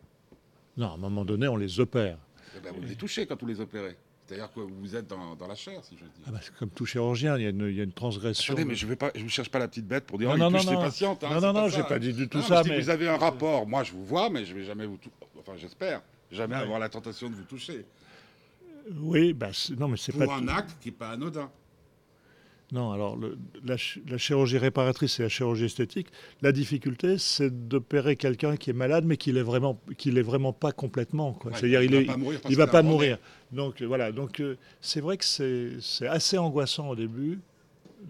Non, 0.77 0.91
à 0.91 0.93
un 0.93 0.97
moment 0.97 1.25
donné, 1.25 1.47
on 1.47 1.57
les 1.57 1.79
opère. 1.79 2.17
Eh 2.55 2.59
ben, 2.59 2.71
vous 2.73 2.81
les 2.87 2.95
touchez 2.95 3.25
quand 3.25 3.39
vous 3.39 3.47
les 3.47 3.59
opérez. 3.59 3.97
C'est-à-dire 4.25 4.51
que 4.53 4.59
vous 4.59 4.95
êtes 4.95 5.07
dans, 5.07 5.35
dans 5.35 5.47
la 5.47 5.55
chair, 5.55 5.83
si 5.83 5.95
je 5.97 6.03
dis. 6.03 6.21
Ah 6.27 6.31
bah, 6.31 6.39
c'est 6.41 6.53
comme 6.55 6.69
tout 6.69 6.85
chirurgien, 6.85 7.37
il 7.37 7.43
y 7.43 7.45
a 7.45 7.49
une, 7.49 7.61
il 7.67 7.75
y 7.75 7.79
a 7.79 7.83
une 7.83 7.93
transgression. 7.93 8.53
Attendez, 8.53 8.67
mais 8.67 8.75
je 8.75 8.85
ne 8.85 9.23
vous 9.23 9.29
cherche 9.29 9.49
pas 9.49 9.57
la 9.59 9.67
petite 9.69 9.87
bête 9.87 10.05
pour 10.05 10.17
dire 10.19 10.27
Non, 10.29 10.35
oh, 10.35 10.37
non, 10.37 10.49
il 10.49 10.53
touche 10.57 10.65
non, 10.65 10.69
ses 10.71 10.75
non. 10.75 10.81
patientes. 10.83 11.23
hein, 11.23 11.29
non, 11.33 11.41
non, 11.41 11.53
non, 11.53 11.69
ça. 11.69 11.77
j'ai 11.77 11.83
pas 11.83 11.97
dit 11.97 12.13
du 12.13 12.27
tout 12.27 12.39
Non, 12.39 12.43
ça, 12.43 12.61
si 12.63 12.69
mais 12.69 12.79
vous 12.81 12.89
avez 12.89 13.07
un 13.07 13.17
rapport, 13.17 13.65
moi 13.65 13.83
je 13.83 13.93
vous 13.93 14.05
vois, 14.05 14.29
mais 14.29 14.43
je 14.45 14.53
vais 14.53 14.63
jamais 14.65 14.85
vous 14.85 14.97
tou- 14.97 15.09
Enfin, 15.39 15.53
j'espère, 15.57 16.01
jamais 16.29 16.55
Ouais. 16.55 16.61
avoir 16.61 16.77
la 16.79 16.89
tentation 16.89 17.29
de 17.29 17.35
vous 17.35 17.43
toucher. 17.45 17.85
oui, 18.99 19.33
bah, 19.33 19.49
non, 19.77 19.87
mais 19.87 19.97
c'est 19.97 20.11
Pour 20.11 20.25
pas. 20.25 20.35
un 20.35 20.47
acte 20.49 20.75
qui 20.81 20.89
n'est 20.89 20.95
pas 20.95 21.11
anodin. 21.11 21.49
Non, 22.73 22.91
alors 22.91 23.15
le- 23.15 23.37
la, 23.63 23.77
ch- 23.77 23.99
la 24.09 24.17
chirurgie 24.17 24.57
réparatrice 24.57 25.19
et 25.19 25.23
la 25.23 25.29
chirurgie 25.29 25.65
esthétique, 25.65 26.07
la 26.41 26.51
difficulté, 26.51 27.17
c'est 27.17 27.67
d'opérer 27.69 28.17
quelqu'un 28.17 28.57
qui 28.57 28.69
est 28.71 28.73
malade, 28.73 29.05
mais 29.05 29.15
qui 29.15 29.31
l'est 29.31 29.41
vraiment, 29.41 29.79
qui 29.97 30.11
l'est 30.11 30.21
vraiment 30.21 30.51
pas 30.51 30.73
complètement. 30.73 31.31
quoi. 31.31 31.51
Ouais, 31.51 31.57
C'est-à-dire, 31.57 31.81
il, 31.83 31.91
va 31.95 32.01
est, 32.01 32.05
pas 32.05 32.17
mourir 32.17 32.41
parce 32.41 32.51
il 32.53 32.57
va 32.57 32.67
pas 32.67 32.81
mourir. 32.83 33.19
Donc 33.53 33.81
euh, 33.81 33.85
voilà. 33.85 34.11
Donc 34.11 34.41
euh, 34.41 34.57
c'est 34.81 34.99
vrai 34.99 35.15
que 35.17 35.23
c'est 35.23 36.07
assez 36.07 36.37
angoissant 36.37 36.89
au 36.89 36.95
début 36.97 37.39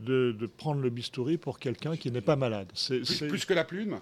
de, 0.03 0.31
de 0.37 0.45
prendre 0.47 0.81
le 0.81 0.89
bistouri 0.89 1.37
pour 1.37 1.59
quelqu'un 1.59 1.95
qui 1.95 2.11
n'est 2.11 2.21
pas 2.21 2.35
malade. 2.35 2.67
C'est 2.73 3.01
Plus, 3.01 3.27
plus 3.27 3.45
que 3.45 3.53
la 3.53 3.63
plume? 3.63 3.99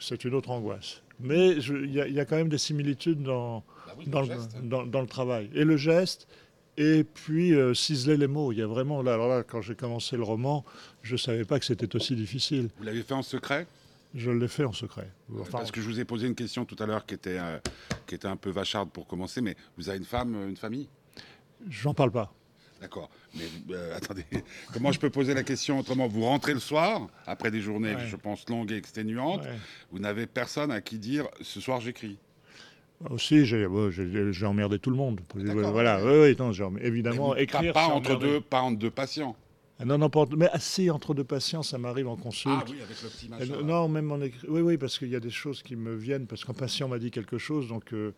C'est 0.00 0.24
une 0.24 0.34
autre 0.34 0.50
angoisse. 0.50 1.00
Mais 1.20 1.52
il 1.56 1.92
y, 1.94 2.00
a- 2.00 2.08
il 2.08 2.14
y 2.14 2.18
a 2.20 2.24
quand 2.24 2.34
même 2.36 2.48
des 2.48 2.58
similitudes 2.58 3.22
dans, 3.22 3.60
Bah 3.86 3.94
oui, 3.96 4.06
dans, 4.08 4.20
le 4.22 4.26
le, 4.28 4.34
geste. 4.34 4.56
dans, 4.64 4.84
dans 4.84 5.00
le 5.00 5.06
travail. 5.06 5.48
Et 5.54 5.62
le 5.64 5.76
geste, 5.76 6.26
et 6.76 7.04
puis 7.04 7.54
euh, 7.54 7.74
ciseler 7.74 8.16
les 8.16 8.26
mots. 8.26 8.52
Il 8.52 8.58
y 8.58 8.62
a 8.62 8.66
vraiment, 8.66 9.02
là, 9.02 9.14
alors 9.14 9.28
là, 9.28 9.42
quand 9.42 9.60
j'ai 9.62 9.74
commencé 9.74 10.16
le 10.16 10.22
roman, 10.22 10.64
je 11.02 11.12
ne 11.12 11.18
savais 11.18 11.44
pas 11.44 11.58
que 11.58 11.64
c'était 11.64 11.94
aussi 11.96 12.14
difficile. 12.16 12.68
Vous 12.78 12.84
l'avez 12.84 13.02
fait 13.02 13.14
en 13.14 13.22
secret? 13.22 13.66
Je 14.14 14.30
l'ai 14.30 14.46
fait 14.48 14.64
en 14.64 14.72
secret. 14.72 15.10
Enfin, 15.40 15.58
Parce 15.58 15.72
que 15.72 15.80
je 15.80 15.86
vous 15.88 15.98
ai 15.98 16.04
posé 16.04 16.26
une 16.28 16.36
question 16.36 16.64
tout 16.64 16.76
à 16.78 16.86
l'heure 16.86 17.04
qui, 17.04 17.14
était, 17.14 17.38
euh, 17.38 17.58
qui 18.06 18.14
était 18.14 18.28
un 18.28 18.36
peu 18.36 18.50
vacharde 18.50 18.90
pour 18.90 19.06
commencer, 19.08 19.40
mais 19.40 19.56
vous 19.76 19.88
avez 19.88 19.98
une 19.98 20.04
femme, 20.04 20.34
une 20.48 20.56
famille? 20.56 20.88
j'en 21.68 21.94
parle 21.94 22.10
pas. 22.12 22.32
D'accord. 22.80 23.08
Mais 23.34 23.44
euh, 23.70 23.96
attendez, 23.96 24.24
comment 24.72 24.92
je 24.92 25.00
peux 25.00 25.08
poser 25.10 25.32
la 25.34 25.42
question 25.42 25.78
autrement? 25.78 26.06
Vous 26.06 26.22
rentrez 26.22 26.52
le 26.54 26.60
soir, 26.60 27.08
après 27.26 27.50
des 27.50 27.60
journées, 27.60 27.94
Ouais. 27.94 28.06
je 28.06 28.16
pense, 28.16 28.48
longues 28.48 28.70
et 28.72 28.76
exténuantes, 28.76 29.42
Ouais. 29.42 29.58
vous 29.90 29.98
n'avez 29.98 30.26
personne 30.26 30.70
à 30.70 30.80
qui 30.80 30.98
dire 30.98 31.26
ce 31.40 31.60
soir 31.60 31.80
j'écris. 31.80 32.18
Aussi, 33.10 33.44
j'ai 33.44 33.66
ouais, 33.66 33.90
j'ai- 33.92 34.46
emmerdé 34.46 34.78
tout 34.78 34.90
le 34.90 34.96
monde. 34.96 35.20
D'accord, 35.34 35.72
voilà, 35.72 36.02
oui, 36.04 36.30
oui, 36.30 36.36
non, 36.38 36.52
j'ai- 36.52 36.64
évidemment, 36.80 37.36
écrire. 37.36 37.72
pas, 37.72 37.88
pas 37.88 37.94
entre 37.94 38.16
deux, 38.18 38.40
pas 38.40 38.60
entre 38.60 38.78
deux 38.78 38.90
patients. 38.90 39.36
Ah, 39.78 39.84
non, 39.84 39.98
non, 39.98 40.08
pas 40.08 40.20
entre- 40.20 40.36
mais 40.36 40.48
assis 40.50 40.88
entre 40.88 41.14
deux 41.14 41.24
patients, 41.24 41.62
ça 41.62 41.78
m'arrive 41.78 42.06
en 42.08 42.16
consulte. 42.16 42.54
Ah 42.60 42.64
oui, 42.70 42.76
avec 42.82 43.02
le 43.02 43.08
petit 43.08 43.26
Euh, 43.26 43.30
machin. 43.56 43.62
non, 43.66 43.88
même 43.88 44.10
en 44.12 44.20
écrit. 44.22 44.46
Oui, 44.48 44.60
oui, 44.60 44.78
parce 44.78 44.98
qu'il 44.98 45.08
y 45.08 45.16
a 45.16 45.20
des 45.20 45.30
choses 45.30 45.62
qui 45.62 45.74
me 45.76 45.94
viennent, 45.96 46.26
parce 46.26 46.44
qu'un 46.44 46.52
patient 46.54 46.88
m'a 46.88 46.98
dit 46.98 47.10
quelque 47.10 47.38
chose, 47.38 47.68
donc 47.68 47.92
euh, 47.92 48.12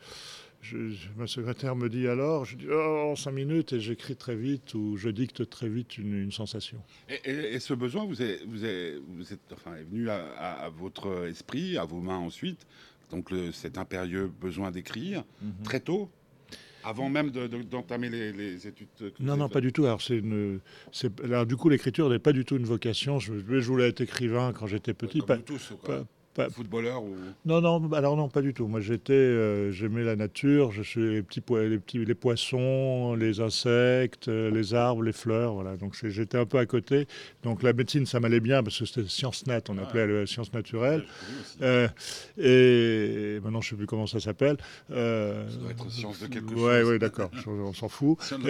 je- 0.60 0.90
je- 0.90 1.08
ma 1.16 1.26
secrétaire 1.26 1.74
me 1.74 1.88
dit 1.88 2.06
alors, 2.08 2.44
je 2.44 2.56
dis 2.56 2.66
oh, 2.70 3.14
cinq 3.16 3.32
minutes 3.32 3.72
et 3.72 3.80
j'écris 3.80 4.16
très 4.16 4.36
vite 4.36 4.74
ou 4.74 4.96
je 4.98 5.08
dicte 5.08 5.48
très 5.48 5.68
vite 5.68 5.96
une, 5.96 6.14
une 6.14 6.32
sensation. 6.32 6.78
Et, 7.08 7.14
et- 7.24 7.54
et 7.54 7.58
ce 7.58 7.72
besoin, 7.72 8.04
vous 8.04 8.20
est, 8.22 8.44
vous 8.46 8.64
est, 8.64 8.96
vous 9.08 9.32
êtes, 9.32 9.40
enfin, 9.52 9.76
est 9.76 9.84
venu 9.90 10.10
à, 10.10 10.26
à- 10.38 10.64
à 10.66 10.68
votre 10.68 11.26
esprit, 11.26 11.78
à 11.78 11.84
vos 11.86 12.00
mains 12.00 12.18
ensuite, 12.18 12.66
donc 13.10 13.30
le- 13.30 13.52
cet 13.52 13.78
impérieux 13.78 14.30
besoin 14.40 14.70
d'écrire, 14.70 15.24
Mhm. 15.42 15.52
très 15.64 15.80
tôt, 15.80 16.10
avant 16.84 17.08
même 17.08 17.30
de- 17.30 17.46
de- 17.46 17.62
d'entamer 17.62 18.08
les, 18.08 18.32
les 18.32 18.66
études. 18.66 18.86
vous 19.00 19.10
Non, 19.24 19.36
non, 19.36 19.48
pas 19.48 19.60
du 19.60 19.72
tout. 19.72 19.84
Alors, 19.86 20.00
c'est 20.02 20.18
une, 20.18 20.60
alors 21.24 21.44
du 21.46 21.56
coup, 21.56 21.68
l'écriture 21.68 22.08
n'est 22.08 22.18
pas 22.20 22.32
du 22.32 22.44
tout 22.44 22.56
une 22.56 22.64
vocation. 22.64 23.18
Je, 23.18 23.32
je 23.34 23.66
voulais 23.68 23.88
être 23.88 24.00
écrivain 24.00 24.52
quand 24.52 24.66
j'étais 24.66 24.94
petit. 24.94 25.18
Comme 25.18 25.26
pas- 25.26 25.38
tous, 25.38 25.72
pas- 25.84 26.04
pas- 26.36 26.50
Footballeur 26.50 27.02
ou... 27.02 27.14
Non, 27.44 27.60
non, 27.60 27.92
alors 27.92 28.16
non, 28.16 28.28
pas 28.28 28.42
du 28.42 28.52
tout. 28.54 28.66
Moi, 28.68 28.80
j'étais, 28.80 29.12
euh, 29.12 29.72
j'aimais 29.72 30.04
la 30.04 30.16
nature. 30.16 30.70
Je 30.72 30.82
suis 30.82 31.00
les 31.14 31.22
petits, 31.22 31.42
les 31.50 31.78
petits, 31.78 32.04
les 32.04 32.14
poissons, 32.14 33.14
les 33.14 33.40
insectes, 33.40 34.28
euh, 34.28 34.50
les 34.50 34.74
arbres, 34.74 35.02
les 35.02 35.12
fleurs. 35.12 35.54
Voilà. 35.54 35.76
Donc, 35.76 35.94
j'étais 36.02 36.38
un 36.38 36.46
peu 36.46 36.58
à 36.58 36.66
côté. 36.66 37.06
Donc, 37.42 37.62
la 37.62 37.72
médecine, 37.72 38.06
ça 38.06 38.20
m'allait 38.20 38.40
bien 38.40 38.62
parce 38.62 38.78
que 38.78 38.84
c'était 38.84 39.08
sciences 39.08 39.46
nat. 39.46 39.60
On 39.68 39.78
appelait 39.78 40.06
la 40.06 40.26
science 40.26 40.52
naturelle. 40.52 41.04
Ouais. 41.60 41.66
Euh, 41.66 41.88
et 42.38 43.40
maintenant, 43.42 43.60
je 43.60 43.70
sais 43.70 43.76
plus 43.76 43.86
comment 43.86 44.06
ça 44.06 44.20
s'appelle. 44.20 44.56
Euh, 44.90 45.48
Ça 45.50 45.56
doit 45.56 45.70
être 45.70 45.90
science 45.90 46.20
de 46.20 46.26
quelque 46.26 46.54
ouais, 46.54 46.80
chose. 46.80 46.90
Ouais, 46.90 46.98
d'accord. 46.98 47.30
je- 47.32 47.48
On 47.66 47.72
s'en 47.72 47.88
fout. 47.88 48.20
Science 48.22 48.42
de 48.42 48.48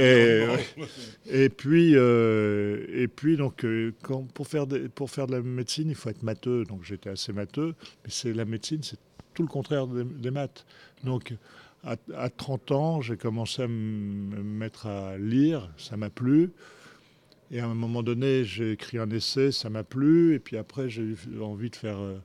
Et, 1.31 1.49
puis, 1.49 1.93
euh, 1.94 2.85
et 2.93 3.09
puis 3.09 3.37
donc, 3.37 3.65
quand, 4.03 4.23
pour, 4.35 4.47
faire 4.49 4.67
des- 4.67 4.89
pour 4.89 5.11
faire 5.11 5.27
de 5.27 5.32
la 5.32 5.41
médecine, 5.43 5.89
il 5.89 5.94
faut 5.94 6.11
être 6.11 6.23
matheux. 6.23 6.65
Donc, 6.65 6.81
j'étais 6.85 7.11
assez 7.11 7.32
matheux. 7.32 7.75
Mais 8.05 8.11
c'est 8.11 8.32
la 8.32 8.44
médecine, 8.44 8.82
c'est 8.82 8.99
tout 9.34 9.43
le 9.43 9.49
contraire 9.49 9.87
des, 9.87 10.31
maths. 10.31 10.64
Donc, 11.05 11.34
à, 11.84 11.96
à 12.17 12.31
30 12.31 12.73
ans, 12.73 13.00
j'ai 13.00 13.17
commencé 13.17 13.62
à 13.62 13.69
me 13.69 14.43
mettre 14.43 14.87
à 14.87 15.19
lire. 15.19 15.70
Ça 15.76 15.96
m'a 15.96 16.11
plu. 16.11 16.50
Et 17.50 17.61
à 17.61 17.67
un 17.67 17.75
moment 17.75 18.02
donné, 18.02 18.44
j'ai 18.44 18.73
écrit 18.73 18.99
un 18.99 19.11
essai, 19.11 19.52
ça 19.52 19.70
m'a 19.70 19.84
plu. 19.84 20.34
Et 20.34 20.38
puis 20.38 20.56
après, 20.56 20.88
j'ai 20.88 21.02
eu 21.02 21.17
envie 21.40 21.70
de 21.70 21.76
faire, 21.76 21.99
euh, 21.99 22.19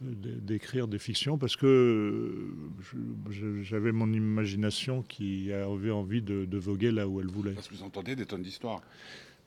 d'écrire 0.00 0.86
des 0.86 0.98
fictions 0.98 1.38
parce 1.38 1.56
que 1.56 1.66
euh, 1.66 3.62
j'avais 3.62 3.92
mon 3.92 4.12
imagination 4.12 5.02
qui 5.02 5.52
avait 5.52 5.90
envie 5.90 6.22
de, 6.22 6.44
de 6.44 6.58
voguer 6.58 6.92
là 6.92 7.08
où 7.08 7.20
elle 7.20 7.26
voulait. 7.26 7.52
Parce 7.52 7.68
que 7.68 7.74
vous 7.74 7.82
entendez 7.82 8.14
des 8.14 8.26
tonnes 8.26 8.42
d'histoires. 8.42 8.80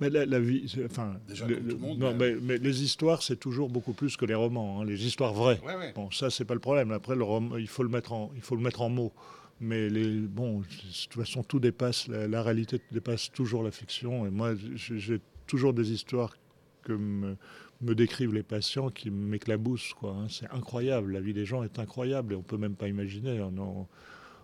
Mais 0.03 0.09
la, 0.09 0.25
la 0.25 0.39
vie, 0.39 0.67
c'est- 0.67 0.85
enfin, 0.85 1.15
Déjà, 1.27 1.47
le- 1.47 1.55
comme 1.55 1.63
tout 1.67 1.75
le 1.75 1.81
monde, 1.81 1.97
non, 1.99 2.13
mais- 2.13 2.33
mais, 2.35 2.39
mais 2.41 2.57
les 2.57 2.83
histoires, 2.83 3.21
c'est 3.23 3.37
toujours 3.39 3.69
beaucoup 3.69 3.93
plus 3.93 4.17
que 4.17 4.25
les 4.25 4.33
romans, 4.35 4.81
hein, 4.81 4.85
les 4.85 5.05
histoires 5.05 5.33
vraies. 5.33 5.59
Ouais, 5.65 5.75
ouais. 5.75 5.93
Bon, 5.95 6.11
ça, 6.11 6.29
c'est 6.29 6.45
pas 6.45 6.53
le 6.53 6.59
problème. 6.59 6.91
Après, 6.91 7.15
le 7.15 7.23
roman, 7.23 7.57
il 7.57 7.67
faut 7.67 7.83
le 7.83 7.89
mettre 7.89 8.13
en, 8.13 8.31
il 8.35 8.41
faut 8.41 8.55
le 8.55 8.61
mettre 8.61 8.81
en 8.81 8.89
mots. 8.89 9.13
Mais 9.61 9.89
les, 9.89 10.09
bon, 10.19 10.59
de 10.59 10.65
toute 10.65 11.13
façon, 11.13 11.43
tout 11.43 11.59
dépasse, 11.59 12.07
la, 12.09 12.27
la 12.27 12.43
réalité 12.43 12.81
dépasse 12.91 13.31
toujours 13.31 13.63
la 13.63 13.71
fiction. 13.71 14.25
Et 14.25 14.29
moi, 14.29 14.55
j'ai 14.75 14.97
j'ai 14.99 15.21
toujours 15.47 15.73
des 15.73 15.91
histoires 15.93 16.35
que 16.83 16.91
me, 16.93 17.35
me 17.81 17.95
décrivent 17.95 18.33
les 18.33 18.43
patients 18.43 18.89
qui 18.89 19.09
m'éclaboussent, 19.09 19.93
quoi. 19.93 20.11
hein. 20.19 20.27
C'est 20.29 20.49
incroyable. 20.51 21.13
La 21.13 21.21
vie 21.21 21.33
des 21.33 21.45
gens 21.45 21.63
est 21.63 21.79
incroyable 21.79 22.33
et 22.33 22.35
on 22.35 22.41
peut 22.41 22.57
même 22.57 22.75
pas 22.75 22.87
imaginer. 22.89 23.39
On 23.41 23.57
en, 23.57 23.87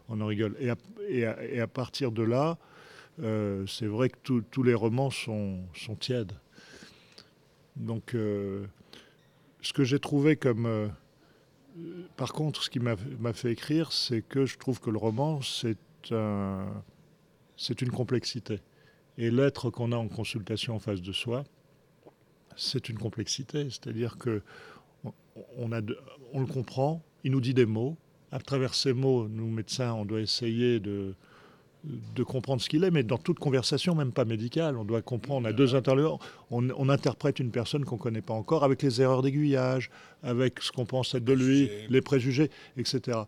on 0.08 0.22
en 0.22 0.26
rigole. 0.26 0.56
Et 0.60 0.70
à, 0.70 0.76
et 1.10 1.26
à- 1.26 1.44
et 1.44 1.60
à 1.60 1.68
partir 1.68 2.12
de 2.14 2.24
là, 2.24 2.58
euh, 3.22 3.66
c'est 3.68 3.86
vrai 3.88 4.10
que 4.10 4.18
tous- 4.24 4.64
les 4.64 4.74
romans 4.74 5.10
sont, 5.10 5.60
tièdes. 6.00 6.34
Donc, 7.76 8.14
euh, 8.16 8.66
ce 9.62 9.74
que 9.74 9.84
j'ai 9.84 10.00
trouvé 10.00 10.36
comme. 10.36 10.66
euh, 10.66 10.88
par 12.18 12.34
contre, 12.34 12.64
ce 12.64 12.70
qui 12.70 12.80
m'a 12.80 12.96
fait 13.34 13.52
écrire, 13.52 13.92
c'est 13.92 14.22
que 14.22 14.46
je 14.46 14.58
trouve 14.58 14.80
que 14.82 14.90
le 14.90 14.98
roman, 14.98 15.42
c'est 15.42 15.78
un, 16.12 16.66
c'est 17.58 17.82
une 17.82 17.92
complexité. 17.92 18.60
Et 19.18 19.32
l'être 19.32 19.70
qu'on 19.70 19.92
a 19.92 19.96
en 19.98 20.08
consultation 20.08 20.76
en 20.76 20.80
face 20.80 21.02
de 21.02 21.12
soi, 21.12 21.44
c'est 22.56 22.90
une 22.90 22.98
complexité. 22.98 23.70
C'est-à-dire 23.70 24.18
que 24.18 24.42
on, 25.04 25.14
on 25.58 25.72
a 25.72 25.82
de- 25.82 25.98
on 26.34 26.42
le 26.42 26.48
comprend, 26.48 27.02
il 27.24 27.32
nous 27.32 27.42
dit 27.42 27.54
des 27.54 27.66
mots. 27.66 27.98
À 28.32 28.40
travers 28.40 28.76
ces 28.76 28.94
mots, 28.94 29.28
nous 29.28 29.50
médecins, 29.50 29.94
on 29.94 30.06
doit 30.06 30.22
essayer 30.22 30.80
de, 30.80 31.16
de 31.86 32.24
comprendre 32.24 32.62
ce 32.62 32.68
qu'il 32.68 32.84
est, 32.84 32.92
mais 32.92 33.04
dans 33.04 33.18
toute 33.18 33.40
conversation, 33.40 33.96
même 33.96 34.12
pas 34.12 34.26
médicale, 34.26 34.76
on 34.78 34.84
doit 34.84 35.02
comprendre. 35.02 35.48
On 35.48 35.50
a 35.50 35.54
deux 35.54 35.76
interlocuteurs. 35.76 36.20
On, 36.52 36.70
on 36.72 36.90
interprète 36.90 37.40
une 37.40 37.52
personne 37.52 37.86
qu'on 37.86 37.96
ne 37.96 38.02
connaît 38.02 38.22
pas 38.22 38.34
encore 38.34 38.64
avec 38.66 38.82
les 38.84 39.02
erreurs 39.02 39.22
d'aiguillage, 39.22 39.90
avec 40.22 40.60
ce 40.62 40.72
qu'on 40.74 40.86
pense 40.86 41.16
être 41.16 41.24
de 41.24 41.32
lui, 41.34 41.70
les 41.90 42.02
préjugés, 42.02 42.52
etc. 42.76 43.20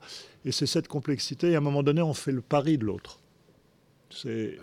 Et 0.43 0.51
c'est 0.51 0.65
cette 0.65 0.89
complexité. 0.89 1.51
Et 1.51 1.55
à 1.55 1.59
un 1.59 1.61
moment 1.61 1.81
donné, 1.81 2.01
on 2.01 2.13
fait 2.13 2.33
le 2.33 2.41
pari 2.41 2.77
de 2.77 2.83
l'autre. 2.85 3.19
C'est 4.09 4.57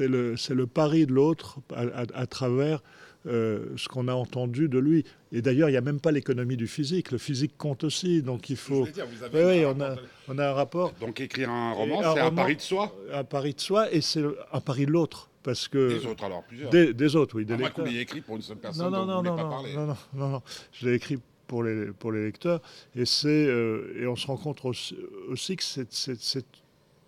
le, 0.00 0.64
pari 0.66 1.06
de 1.06 1.12
l'autre 1.12 1.58
à, 1.74 1.80
à- 2.02 2.06
à 2.14 2.26
travers 2.26 2.82
euh, 3.26 3.66
ce 3.76 3.88
qu'on 3.88 4.08
a 4.08 4.14
entendu 4.14 4.68
de 4.68 4.78
lui. 4.78 5.04
Et 5.32 5.42
d'ailleurs, 5.42 5.68
il 5.68 5.72
n'y 5.72 5.78
a 5.78 5.82
même 5.82 6.00
pas 6.00 6.10
l'économie 6.12 6.56
du 6.56 6.66
physique. 6.66 7.10
Le 7.12 7.18
physique 7.18 7.56
compte 7.56 7.84
aussi, 7.84 8.22
donc 8.22 8.50
il 8.50 8.56
faut. 8.56 8.74
Je 8.74 8.78
voulais 8.80 8.92
dire, 8.92 9.06
vous 9.06 9.22
avez 9.22 9.44
Oui, 9.44 9.64
on 9.66 9.80
a, 9.80 9.88
rapport- 9.90 10.04
on 10.28 10.38
a 10.38 10.48
un 10.48 10.52
rapport, 10.52 10.92
Donc 11.00 11.20
écrire 11.20 11.50
un 11.50 11.72
roman, 11.72 12.00
c'est 12.14 12.20
un 12.20 12.30
pari 12.32 12.56
de 12.56 12.60
soi 12.60 12.94
un 13.12 13.24
pari 13.24 13.54
de 13.54 13.60
soi, 13.60 13.92
et 13.92 14.00
c'est 14.00 14.24
un 14.52 14.60
pari 14.60 14.86
de 14.86 14.90
l'autre. 14.92 15.28
Parce 15.42 15.66
que. 15.66 15.98
Des 15.98 16.06
autres 16.06 16.24
alors, 16.24 16.44
plusieurs. 16.44 16.70
Des, 16.70 16.94
des 16.94 17.16
autres, 17.16 17.36
oui, 17.36 17.44
des 17.44 17.56
lecteurs. 17.56 17.84
l'ayez 17.84 18.00
écrit 18.02 18.20
pour 18.20 18.36
une 18.36 18.42
seule 18.42 18.58
personne 18.58 18.92
Non, 18.92 19.04
dont 19.06 19.06
non, 19.06 19.22
non, 19.24 19.36
pas 19.36 19.48
parler. 19.48 19.74
non, 19.74 19.86
non, 19.86 19.96
non, 20.14 20.28
non. 20.28 20.42
Je 20.72 20.88
l'ai 20.88 20.94
écrit 20.94 21.18
pour 21.48 21.64
les, 21.64 21.86
pour 21.86 22.12
les 22.12 22.24
lecteurs. 22.24 22.60
Et, 22.94 23.04
c'est, 23.04 23.28
euh, 23.28 23.92
et 24.00 24.06
on 24.06 24.14
se 24.14 24.26
rend 24.28 24.36
compte 24.36 24.64
aussi, 24.64 24.96
aussi 25.28 25.56
que 25.56 25.64
c'est, 25.64 25.92
c'est- 25.92 26.20
c'est 26.20 26.44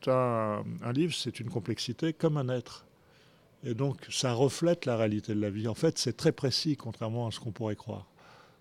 un, 0.08 0.64
un 0.82 0.92
livre, 0.92 1.14
c'est 1.14 1.38
une 1.40 1.48
complexité 1.48 2.12
comme 2.12 2.36
un 2.36 2.48
être. 2.48 2.84
Et 3.64 3.74
donc, 3.74 3.96
ça 4.10 4.32
reflète 4.34 4.84
la 4.86 4.96
réalité 4.96 5.34
de 5.34 5.40
la 5.40 5.50
vie. 5.50 5.68
En 5.68 5.74
fait, 5.74 5.98
c'est 5.98 6.16
très 6.16 6.32
précis, 6.32 6.76
contrairement 6.76 7.26
à 7.26 7.30
ce 7.30 7.40
qu'on 7.40 7.50
pourrait 7.52 7.76
croire, 7.76 8.06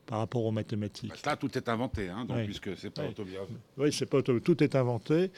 par 0.05 0.19
rapport 0.19 0.45
aux 0.45 0.51
mathématiques. 0.51 1.25
Là, 1.25 1.35
tout 1.35 1.57
est 1.57 1.67
inventé, 1.67 2.09
hein, 2.09 2.25
donc, 2.25 2.37
Oui. 2.37 2.45
puisque 2.45 2.75
c'est 2.77 2.89
pas 2.89 3.03
Oui. 3.03 3.09
autobiographique. 3.09 3.57
Oui, 3.77 3.91
c'est 3.91 4.05
pas 4.05 4.17
auto- 4.19 4.39
tout 4.39 4.63
est 4.63 4.75
inventé, 4.75 5.31